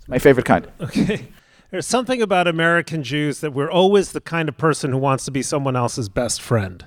[0.08, 0.66] My favorite kind.
[0.80, 1.28] Okay.
[1.70, 5.30] There's something about American Jews that we're always the kind of person who wants to
[5.30, 6.84] be someone else's best friend,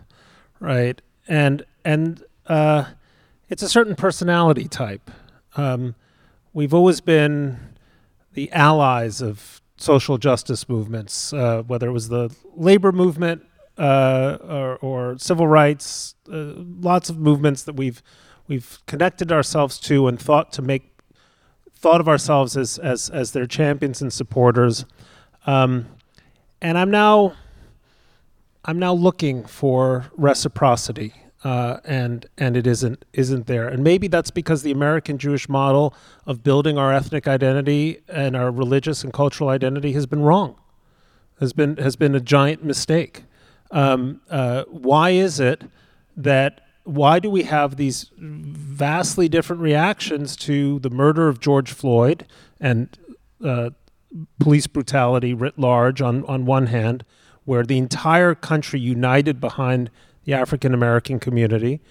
[0.60, 1.02] right?
[1.28, 2.86] and and uh,
[3.50, 5.12] it's a certain personality type.
[5.56, 5.96] Um,
[6.54, 7.60] we've always been
[8.34, 13.46] the allies of social justice movements, uh, whether it was the labor movement
[13.78, 18.02] uh, or, or, civil rights, uh, lots of movements that we've
[18.48, 20.90] we've connected ourselves to and thought to make
[21.76, 24.86] thought of ourselves as as as their champions and supporters.
[25.46, 25.88] Um,
[26.62, 27.34] and I'm now
[28.66, 31.14] I'm now looking for reciprocity.
[31.44, 35.94] Uh, and and it isn't isn't there, and maybe that's because the American Jewish model
[36.26, 40.56] of building our ethnic identity and our religious and cultural identity has been wrong,
[41.42, 43.26] has been has been a giant mistake.
[43.72, 45.64] Um, uh, why is it
[46.16, 52.26] that why do we have these vastly different reactions to the murder of George Floyd
[52.60, 52.98] and
[53.44, 53.70] uh,
[54.40, 57.06] police brutality writ large on, on one hand,
[57.46, 59.90] where the entire country united behind
[60.26, 61.82] the African American community,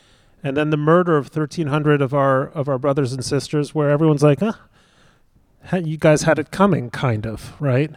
[0.42, 4.22] and then the murder of 1,300 of our of our brothers and sisters, where everyone's
[4.22, 7.90] like, "Huh, you guys had it coming," kind of, right?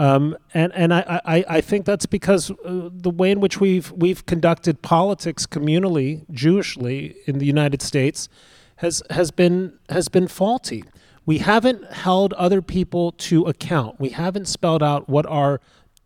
[0.00, 3.92] Um, and and I, I, I think that's because uh, the way in which we've
[3.92, 8.30] we've conducted politics communally, Jewishly in the United States,
[8.76, 10.84] has has been has been faulty.
[11.26, 14.00] We haven't held other people to account.
[14.00, 15.60] We haven't spelled out what our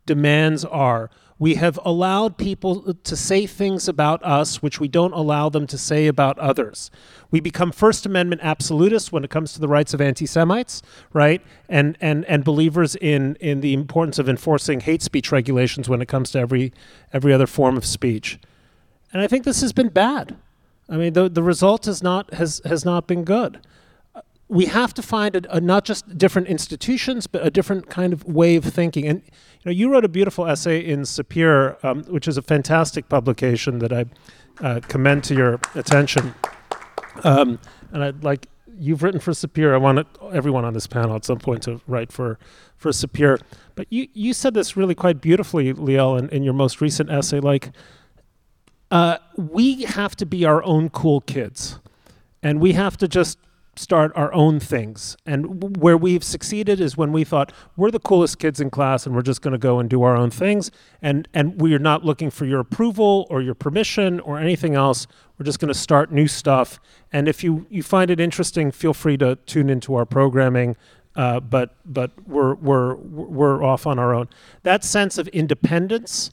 [0.06, 1.08] demands are
[1.38, 5.76] we have allowed people to say things about us which we don't allow them to
[5.76, 6.90] say about others.
[7.30, 10.82] We become First Amendment absolutists when it comes to the rights of anti Semites,
[11.12, 11.42] right?
[11.68, 16.06] And, and, and believers in, in the importance of enforcing hate speech regulations when it
[16.06, 16.72] comes to every,
[17.12, 18.38] every other form of speech.
[19.12, 20.36] And I think this has been bad.
[20.88, 23.60] I mean, the, the result has not, has, has not been good
[24.48, 28.24] we have to find a, a, not just different institutions, but a different kind of
[28.24, 29.06] way of thinking.
[29.06, 29.22] And
[29.64, 33.92] know, you wrote a beautiful essay in Sapir, um, which is a fantastic publication that
[33.92, 34.04] I
[34.60, 36.34] uh, commend to your attention.
[37.22, 37.58] Um,
[37.92, 38.48] and I'd like
[38.78, 39.72] you've written for Sapir.
[39.72, 42.38] I want everyone on this panel at some point to write for
[42.76, 43.40] for Sapir.
[43.74, 47.40] But you you said this really quite beautifully, Liel, in, in your most recent essay.
[47.40, 47.70] Like,
[48.90, 51.78] uh, we have to be our own cool kids,
[52.42, 53.38] and we have to just
[53.78, 55.16] start our own things.
[55.26, 59.14] And where we've succeeded is when we thought we're the coolest kids in class and
[59.14, 60.70] we're just going to go and do our own things.
[61.02, 65.06] And, and we are not looking for your approval or your permission or anything else.
[65.38, 66.78] We're just going to start new stuff.
[67.12, 70.76] And if you, you find it interesting, feel free to tune into our programming.
[71.16, 74.28] Uh, but but we're, we're, we're off on our own.
[74.64, 76.30] That sense of independence,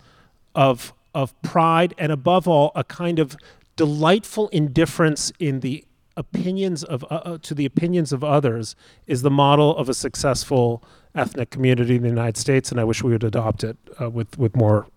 [0.56, 3.38] of, of pride, and above all, a kind of
[3.76, 5.84] delightful indifference in the
[6.22, 8.76] opinions of uh, uh, to the opinions of others
[9.08, 13.04] is the model of a successful ethnic community in the United States, and I wish
[13.04, 14.88] we would adopt it uh, with with more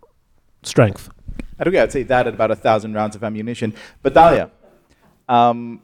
[0.62, 1.08] strength.
[1.58, 3.74] I think I'd say that at about a thousand rounds of ammunition.
[4.02, 4.50] But Dahlia,
[5.28, 5.82] um,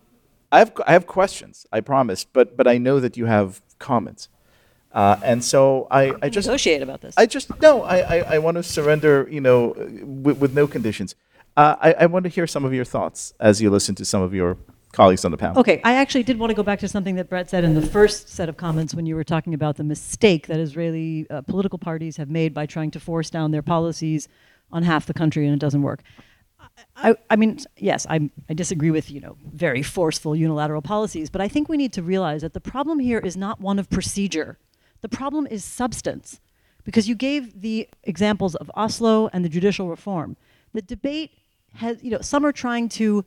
[0.53, 1.67] I have I have questions.
[1.73, 4.29] I promise, but but I know that you have comments.
[4.93, 7.15] Uh, and so I, I just negotiate about this.
[7.17, 7.83] I just no.
[7.83, 9.29] I, I, I want to surrender.
[9.31, 9.75] You know,
[10.25, 11.15] with, with no conditions.
[11.57, 14.23] Uh, I, I want to hear some of your thoughts as you listen to some
[14.23, 14.57] of your
[14.93, 15.59] colleagues on the panel.
[15.61, 17.87] Okay, I actually did want to go back to something that Bret said in the
[17.87, 21.79] first set of comments when you were talking about the mistake that Israeli uh, political
[21.79, 24.29] parties have made by trying to force down their policies
[24.73, 26.03] on half the country and it doesn't work.
[26.97, 31.41] I, I mean, yes, I'm, I disagree with you know very forceful unilateral policies, but
[31.41, 34.59] I think we need to realize that the problem here is not one of procedure.
[35.01, 36.41] The problem is substance,
[36.85, 40.37] because you gave the examples of Oslo and the judicial reform.
[40.73, 41.33] The debate
[41.75, 43.25] has, you know, some are trying to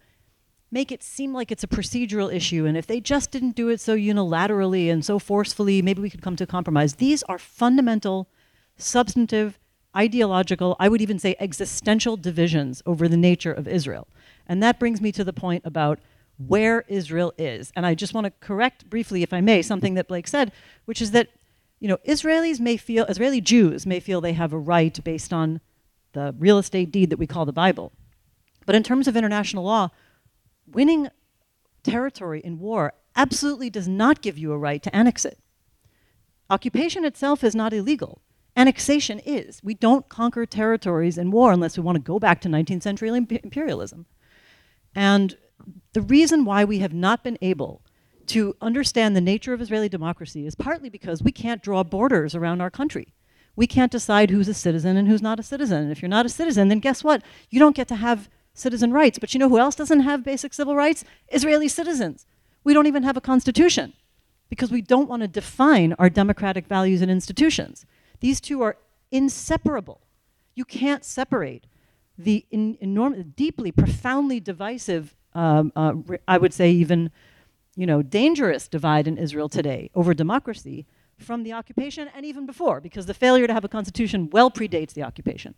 [0.74, 2.66] make it seem like it's a procedural issue.
[2.66, 6.24] And if they just didn't do it so unilaterally and so forcefully, maybe we could
[6.24, 6.96] come to a compromise.
[6.96, 8.28] These are fundamental,
[8.76, 9.60] substantive,
[9.96, 14.08] ideological, I would even say existential divisions over the nature of Israel.
[14.48, 16.00] And that brings me to the point about
[16.38, 17.72] where Israel is.
[17.76, 20.52] And I just want to correct briefly, if I may, something that Blake said,
[20.86, 21.30] which is that
[21.80, 25.60] you know, Israelis may feel, Israeli Jews may feel they have a right based on
[26.14, 27.92] the real estate deed that we call the Bible.
[28.66, 29.90] But in terms of international law,
[30.74, 31.10] winning
[31.84, 35.40] territory in war absolutely does not give you a right to annex it.
[36.50, 38.22] Occupation itself is not illegal.
[38.56, 39.62] Annexation is.
[39.64, 43.10] We don't conquer territories in war unless we want to go back to 19th century
[43.10, 44.06] imperialism.
[44.94, 45.38] And
[45.94, 47.82] the reason why we have not been able
[48.28, 52.62] to understand the nature of Israeli democracy is partly because we can't draw borders around
[52.62, 53.14] our country.
[53.56, 55.84] We can't decide who's a citizen and who's not a citizen.
[55.84, 57.24] And if you're not a citizen, then guess what?
[57.50, 59.20] You don't get to have citizen rights.
[59.20, 61.04] But you know who else doesn't have basic civil rights?
[61.30, 62.26] Israeli citizens.
[62.64, 63.94] We don't even have a constitution
[64.50, 67.86] because we don't want to define our democratic values and institutions.
[68.20, 68.78] These two are
[69.12, 70.02] inseparable.
[70.56, 71.66] You can't separate
[72.18, 75.94] the in, enorm- deeply, profoundly divisive, um, uh,
[76.28, 77.12] I would say even,
[77.76, 80.86] you know, dangerous divide in Israel today over democracy
[81.18, 84.94] from the occupation and even before, because the failure to have a constitution well predates
[84.94, 85.56] the occupation.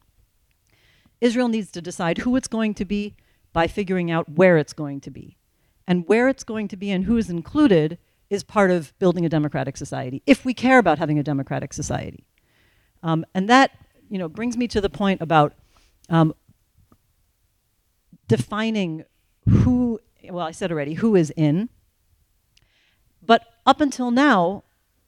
[1.25, 3.15] Israel needs to decide who it's going to be
[3.51, 5.37] by figuring out where it's going to be.
[5.87, 7.97] And where it's going to be and who is included
[8.29, 12.27] is part of building a democratic society, if we care about having a democratic society.
[13.01, 13.71] Um, and that,
[14.07, 15.53] you know, brings me to the point about
[16.09, 16.35] um,
[18.27, 19.03] defining
[19.49, 19.99] who,
[20.29, 21.69] well, I said already, who is in.
[23.25, 24.64] But up until now,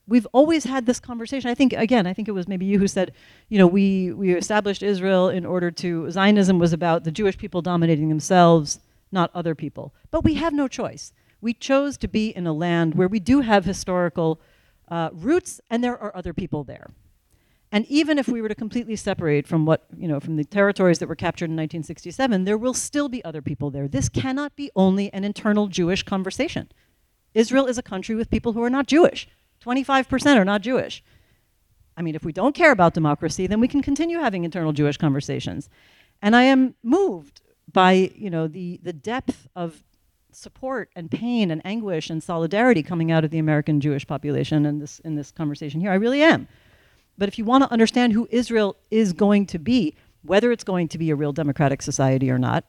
[0.08, 1.50] we've always had this conversation.
[1.50, 3.12] I think, again, I think it was maybe you who said,
[3.50, 7.62] you know, we, we established Israel in order to, Zionism was about the Jewish people
[7.62, 8.80] dominating themselves,
[9.12, 9.94] not other people.
[10.10, 11.14] But we have no choice.
[11.42, 14.40] We chose to be in a land where we do have historical
[14.90, 16.92] uh, roots and there are other people there.
[17.70, 21.00] And even if we were to completely separate from what, you know, from the territories
[21.00, 23.90] that were captured in 1967, there will still be other people there.
[23.90, 26.70] This cannot be only an internal Jewish conversation.
[27.34, 29.28] Israel is a country with people who are not Jewish.
[29.68, 31.04] 25% are not Jewish.
[31.98, 34.98] I mean, if we don't care about democracy, then we can continue having internal Jewish
[34.98, 35.70] conversations.
[36.22, 37.42] And I am moved
[37.72, 39.84] by, you know, the, the depth of
[40.32, 44.80] support and pain and anguish and solidarity coming out of the American Jewish population in
[44.80, 45.92] this, in this conversation here.
[45.92, 46.48] I really am.
[47.18, 50.88] But if you want to understand who Israel is going to be, whether it's going
[50.90, 52.64] to be a real democratic society or not,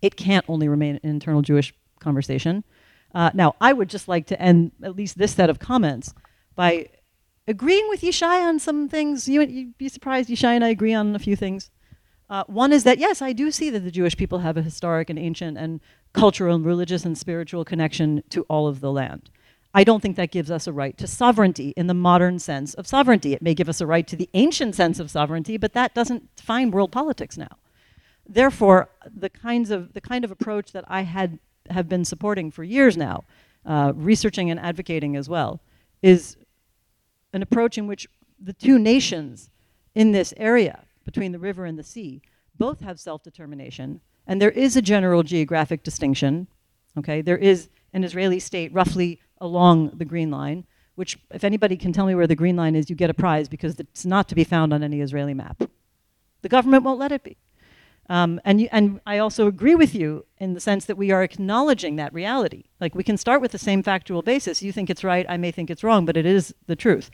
[0.00, 2.64] it can't only remain an internal Jewish conversation.
[3.14, 6.14] Uh, now, I would just like to end at least this set of comments
[6.54, 6.88] by
[7.46, 9.28] agreeing with Yishai on some things.
[9.28, 11.70] You, would be surprised, Yishai and I agree on a few things.
[12.30, 15.08] Uh, one is that, yes, I do see that the Jewish people have a historic
[15.08, 15.80] and ancient and
[16.12, 19.30] cultural and religious and spiritual connection to all of the land.
[19.74, 22.86] I don't think that gives us a right to sovereignty in the modern sense of
[22.86, 23.32] sovereignty.
[23.32, 26.34] It may give us a right to the ancient sense of sovereignty, but that doesn't
[26.36, 27.58] define world politics now.
[28.26, 31.38] Therefore, the kinds of the kind of approach that I had
[31.70, 33.24] have been supporting for years now,
[33.64, 35.60] uh, researching and advocating as well,
[36.02, 36.36] is
[37.32, 38.08] an approach in which
[38.40, 39.50] the two nations
[39.94, 42.22] in this area between the river and the sea
[42.56, 46.46] both have self-determination, and there is a general geographic distinction.
[46.96, 50.66] Okay, there is an Israeli state roughly along the Green Line,
[50.96, 53.48] which, if anybody can tell me where the Green Line is, you get a prize
[53.48, 55.62] because it's not to be found on any Israeli map.
[56.42, 57.36] The government won't let it be.
[58.10, 61.22] Um, and, you, and I also agree with you in the sense that we are
[61.22, 62.64] acknowledging that reality.
[62.80, 64.62] Like we can start with the same factual basis.
[64.62, 67.10] You think it's right, I may think it's wrong, but it is the truth.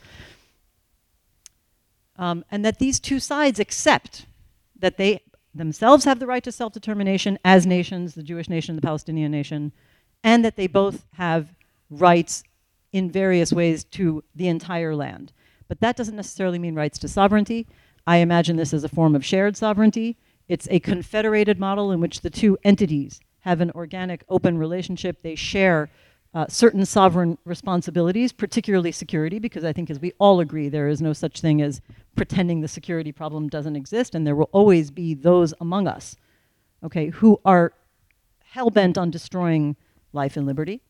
[2.17, 4.27] Um, and that these two sides accept
[4.79, 5.21] that they
[5.53, 9.73] themselves have the right to self determination as nations, the Jewish nation, the Palestinian nation,
[10.23, 11.49] and that they both have
[11.91, 12.45] rights
[12.93, 15.33] in various ways to the entire land.
[15.67, 17.67] But that doesn't necessarily mean rights to sovereignty.
[18.07, 20.17] I imagine this as a form of shared sovereignty.
[20.49, 25.23] It's a confederated model in which the two entities have an organic, open relationship.
[25.23, 25.91] They share
[26.35, 31.01] uh, certain sovereign responsibilities, particularly security, because I think, as we all agree, there is
[31.01, 31.81] no such thing as
[32.17, 36.17] pretending the security problem doesn't exist, and there will always be those among us,
[36.83, 37.73] okay, who are
[38.41, 39.77] hell bent on destroying
[40.13, 40.81] life and liberty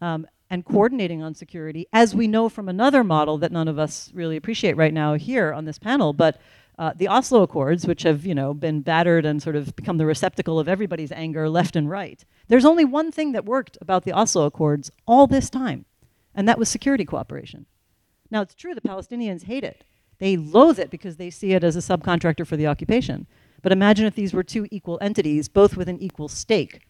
[0.00, 4.10] um, and coordinating on security, as we know from another model that none of us
[4.14, 6.38] really appreciate right now here on this panel, but
[6.78, 10.06] uh, the Oslo Accords, which have you know been battered and sort of become the
[10.06, 12.24] receptacle of everybody's anger left and right.
[12.48, 15.84] There's only one thing that worked about the Oslo Accords all this time,
[16.34, 17.66] and that was security cooperation.
[18.30, 19.84] Now it's true the Palestinians hate it.
[20.18, 23.26] They loathe it because they see it as a subcontractor for the occupation.
[23.62, 26.82] But imagine if these were two equal entities, both with an equal stake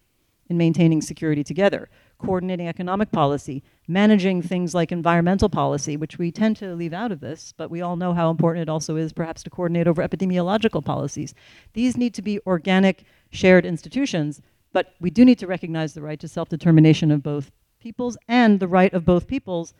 [0.49, 1.89] in maintaining security together
[2.25, 7.21] coordinating economic policy, managing things like environmental policy, which we tend to leave out of
[7.21, 10.85] this, but we all know how important it also is perhaps to coordinate over epidemiological
[10.85, 11.35] policies.
[11.75, 14.41] These need to be organic, shared institutions,
[14.73, 17.51] but we do need to recognize the right to self-determination of both
[17.81, 19.75] peoples and the right of both peoples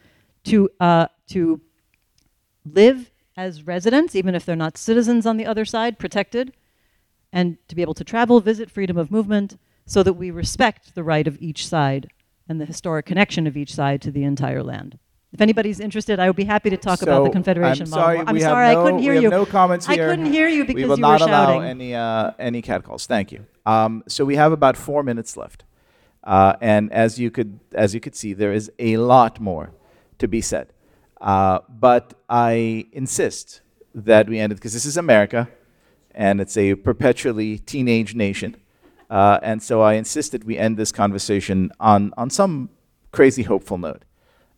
[0.45, 1.61] to, uh, to
[2.65, 6.53] live as residents, even if they're not citizens on the other side, protected,
[7.33, 11.03] and to be able to travel, visit, freedom of movement, so that we respect the
[11.03, 12.09] right of each side
[12.49, 14.99] and the historic connection of each side to the entire land.
[15.33, 18.19] If anybody's interested, I would be happy to talk So, about the Confederation I'm sorry,
[18.19, 18.35] model.
[18.37, 19.31] I'm sorry, no- I couldn't hear you.
[19.31, 20.05] no comments here.
[20.05, 21.69] I couldn't hear you because we will you not were allow shouting.
[21.69, 23.07] any uh, any catcalls.
[23.07, 23.45] Thank you.
[23.67, 25.65] Um, so we have about four minutes left,
[26.23, 29.73] uh, and as you could as you could see, there is a lot more
[30.19, 30.69] to be said.
[31.21, 33.61] Uh, but I insist
[33.93, 35.49] that we end it because this is America,
[36.15, 38.57] and it's a perpetually teenage nation,
[39.15, 42.69] uh, and so I insist that we end this conversation on on some
[43.13, 44.05] crazy hopeful note.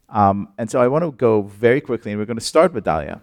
[0.08, 2.84] Um, and so I want to go very quickly, and we're going to start with
[2.84, 3.20] Dahlia.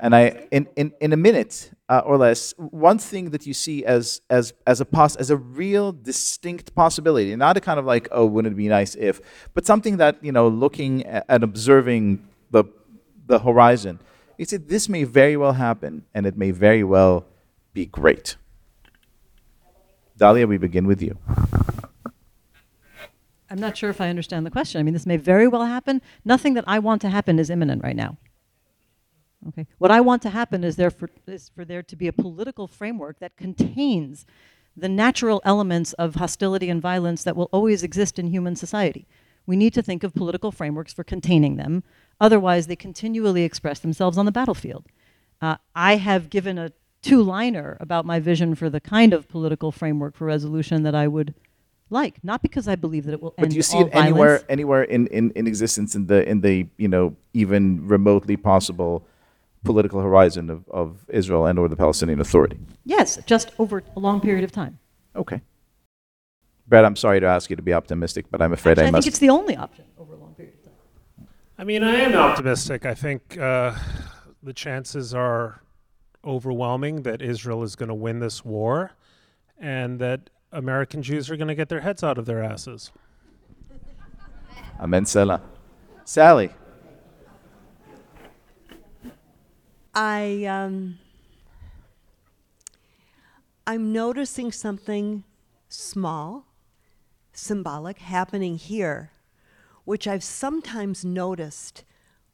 [0.00, 3.84] And I, in, in, in a minute uh, or less, one thing that you see
[3.84, 8.06] as, as, as, a pos- as a real distinct possibility, not a kind of like,
[8.12, 9.20] oh, wouldn't it be nice if,
[9.54, 12.62] but something that, you know, looking and observing the,
[13.26, 13.98] the horizon,
[14.36, 17.26] you say this may very well happen and it may very well
[17.72, 18.36] be great.
[20.18, 21.16] Dahlia, we begin with you.
[23.50, 24.78] I'm not sure if I understand the question.
[24.78, 26.02] I mean, this may very well happen.
[26.24, 28.18] Nothing that I want to happen is imminent right now.
[29.48, 29.66] Okay.
[29.78, 32.66] What I want to happen is there for, is for there to be a political
[32.66, 34.26] framework that contains
[34.76, 39.06] the natural elements of hostility and violence that will always exist in human society.
[39.46, 41.84] We need to think of political frameworks for containing them.
[42.20, 44.86] Otherwise, they continually express themselves on the battlefield.
[45.40, 46.72] Uh, I have given a
[47.02, 51.06] two liner about my vision for the kind of political framework for resolution that I
[51.08, 51.34] would
[51.90, 53.94] like, not because I believe that it will But end do you see all it
[53.94, 54.44] anywhere violence.
[54.48, 59.06] anywhere in, in, in existence in the in the you know even remotely possible
[59.64, 62.58] political horizon of, of Israel and or the Palestinian Authority?
[62.84, 64.78] Yes, just over a long period of time.
[65.16, 65.40] Okay.
[66.66, 68.90] Bret, I'm sorry to ask you to be optimistic, but I'm afraid Actually, I I
[68.90, 68.98] must.
[68.98, 71.26] I think it's the only option over a long period of time.
[71.56, 72.84] I mean, I am optimistic.
[72.84, 73.74] I think uh,
[74.42, 75.62] the chances are
[76.24, 78.92] overwhelming that Israel is going to win this war
[79.58, 82.90] and that American Jews are going to get their heads out of their asses.
[84.80, 85.40] Amen, Selah.
[86.04, 86.50] Sally,
[89.94, 90.98] I um,
[93.66, 95.24] I'm noticing something
[95.68, 96.46] small,
[97.32, 99.10] symbolic happening here,
[99.84, 101.84] which I've sometimes noticed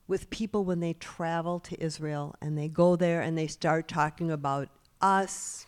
[0.07, 4.31] with people when they travel to Israel and they go there and they start talking
[4.31, 4.69] about
[5.01, 5.67] us,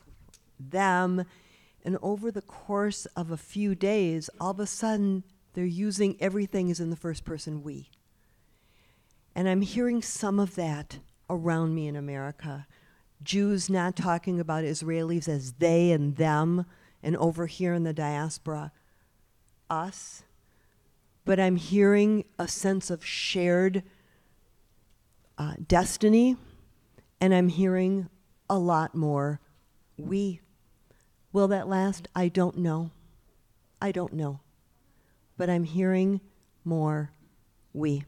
[0.58, 1.24] them,
[1.84, 5.22] and over the course of a few days, all of a sudden
[5.54, 7.90] they're using everything as in the first person we.
[9.34, 10.98] And I'm hearing some of that
[11.30, 12.66] around me in America.
[13.22, 16.66] Jews not talking about Israelis as they and them,
[17.02, 18.72] and over here in the diaspora,
[19.70, 20.22] us.
[21.24, 23.82] But I'm hearing a sense of shared
[25.38, 26.36] uh, destiny,
[27.20, 28.08] and I'm hearing
[28.48, 29.40] a lot more
[29.96, 30.40] we.
[31.32, 32.08] Will that last?
[32.14, 32.90] I don't know.
[33.80, 34.40] I don't know.
[35.36, 36.20] But I'm hearing
[36.64, 37.10] more
[37.72, 38.04] we.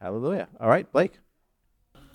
[0.00, 0.48] hallelujah.
[0.58, 1.18] All right, Blake.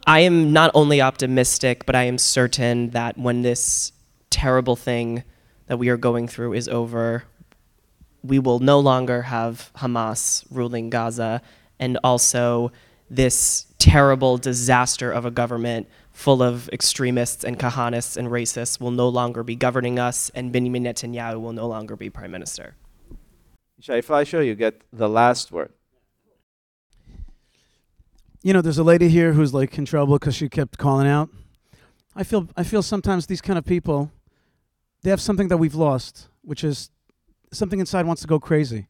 [0.06, 3.92] I am not only optimistic, but I am certain that when this
[4.30, 5.24] terrible thing
[5.68, 7.26] that we are going through is over,
[8.24, 11.42] we will no longer have Hamas ruling Gaza,
[11.80, 12.72] and also
[13.10, 19.08] this terrible disaster of a government full of extremists and kahanists and racists will no
[19.08, 22.76] longer be governing us, and Benjamin Netanyahu will no longer be prime minister.
[23.80, 25.72] Shai Fleisher, you get the last word.
[28.44, 31.30] you know, there's a lady here who's like in trouble because she kept calling out.
[32.16, 34.12] I feel I feel sometimes these kind of people,
[35.04, 36.90] they have something that we've lost, which is
[37.52, 38.88] something inside wants to go crazy,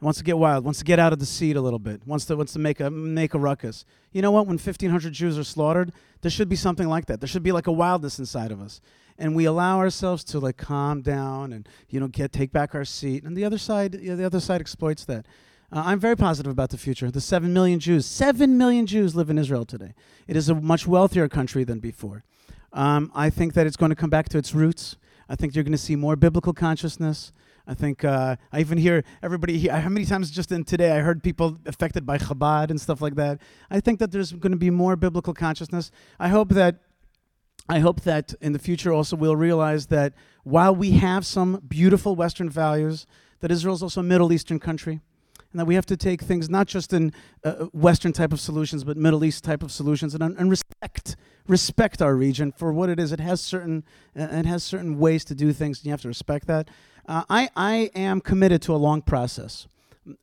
[0.00, 2.24] wants to get wild, wants to get out of the seat a little bit, wants
[2.26, 3.84] to wants to make a make a ruckus.
[4.12, 4.46] You know what?
[4.46, 5.92] When 1,500 Jews are slaughtered,
[6.22, 7.20] there should be something like that.
[7.20, 8.80] There should be like a wildness inside of us,
[9.18, 12.84] and we allow ourselves to like calm down and you know get take back our
[12.84, 13.24] seat.
[13.24, 15.26] And the other side, you know, the other side exploits that.
[15.70, 17.10] Uh, I'm very positive about the future.
[17.10, 19.92] The 7 million Jews, 7 million Jews live in Israel today.
[20.26, 22.24] It is a much wealthier country than before.
[22.72, 24.96] Um, I think that it's going to come back to its roots.
[25.28, 27.32] I think you're going to see more biblical consciousness.
[27.68, 29.68] I think uh, I even hear everybody.
[29.68, 33.14] How many times just in today I heard people affected by Chabad and stuff like
[33.16, 33.40] that.
[33.70, 35.90] I think that there's going to be more biblical consciousness.
[36.18, 36.76] I hope that
[37.68, 40.14] I hope that in the future also we'll realize that
[40.44, 43.06] while we have some beautiful Western values,
[43.40, 45.00] that Israel is also a Middle Eastern country,
[45.52, 47.12] and that we have to take things not just in
[47.44, 51.16] uh, Western type of solutions, but Middle East type of solutions, and, and respect
[51.46, 53.12] respect our region for what it is.
[53.12, 53.84] It has certain
[54.18, 56.70] uh, it has certain ways to do things, and you have to respect that.
[57.08, 59.66] Uh, I I am committed to a long process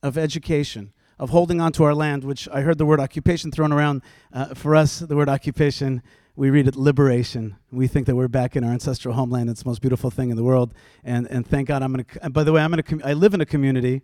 [0.02, 0.92] of education.
[1.18, 4.02] Of holding on to our land, which I heard the word occupation thrown around.
[4.34, 6.02] Uh, for us, the word occupation
[6.36, 7.56] we read it liberation.
[7.72, 9.48] We think that we're back in our ancestral homeland.
[9.48, 10.74] It's the most beautiful thing in the world.
[11.02, 13.32] And, and thank God I'm going to, by the way, I'm gonna com- I live
[13.32, 14.02] in a community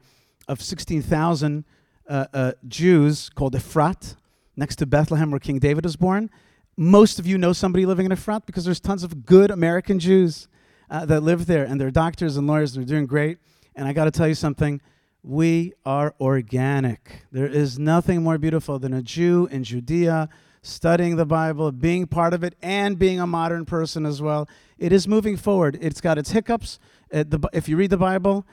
[0.48, 1.64] of 16,000
[2.08, 4.16] uh, uh, Jews called Efrat,
[4.56, 6.30] next to Bethlehem where King David was born.
[6.76, 10.48] Most of you know somebody living in Efrat because there's tons of good American Jews
[10.92, 12.74] uh, that live there and they're doctors and lawyers.
[12.74, 13.38] They're doing great.
[13.74, 14.80] And I got to tell you something.
[15.24, 17.24] We are organic.
[17.32, 20.28] There is nothing more beautiful than a Jew in Judea
[20.60, 24.48] studying the Bible, being part of it, and being a modern person as well.
[24.78, 25.78] It is moving forward.
[25.80, 26.78] It's got its hiccups.
[27.12, 28.46] Uh, if you read the Bible,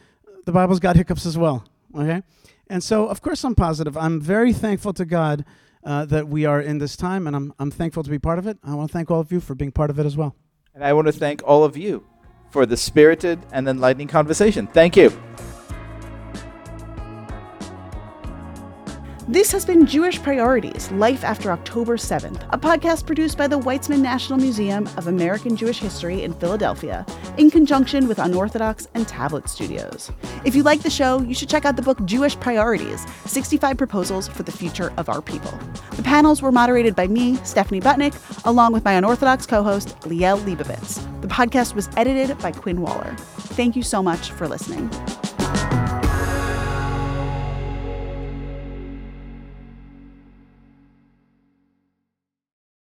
[0.45, 1.65] the Bible's got hiccups as well.
[1.95, 2.21] Okay?
[2.67, 3.97] And so, of course, I'm positive.
[3.97, 5.43] I'm very thankful to God
[5.83, 8.47] uh, that we are in this time, and I'm, I'm thankful to be part of
[8.47, 8.57] it.
[8.63, 10.35] I want to thank all of you for being part of it as well.
[10.73, 12.05] And I want to thank all of you
[12.49, 14.67] for the spirited and enlightening conversation.
[14.67, 15.11] Thank you.
[19.29, 23.99] This has been Jewish Priorities Life After October 7th, a podcast produced by the Weitzman
[23.99, 27.05] National Museum of American Jewish History in Philadelphia
[27.37, 30.11] in conjunction with Unorthodox and Tablet Studios.
[30.45, 34.27] If you like the show, you should check out the book Jewish Priorities 65 Proposals
[34.27, 35.53] for the Future of Our People.
[35.95, 38.15] The panels were moderated by me, Stephanie Butnick,
[38.45, 41.05] along with my Unorthodox co host, Liel Leibovitz.
[41.21, 43.15] The podcast was edited by Quinn Waller.
[43.19, 44.89] Thank you so much for listening.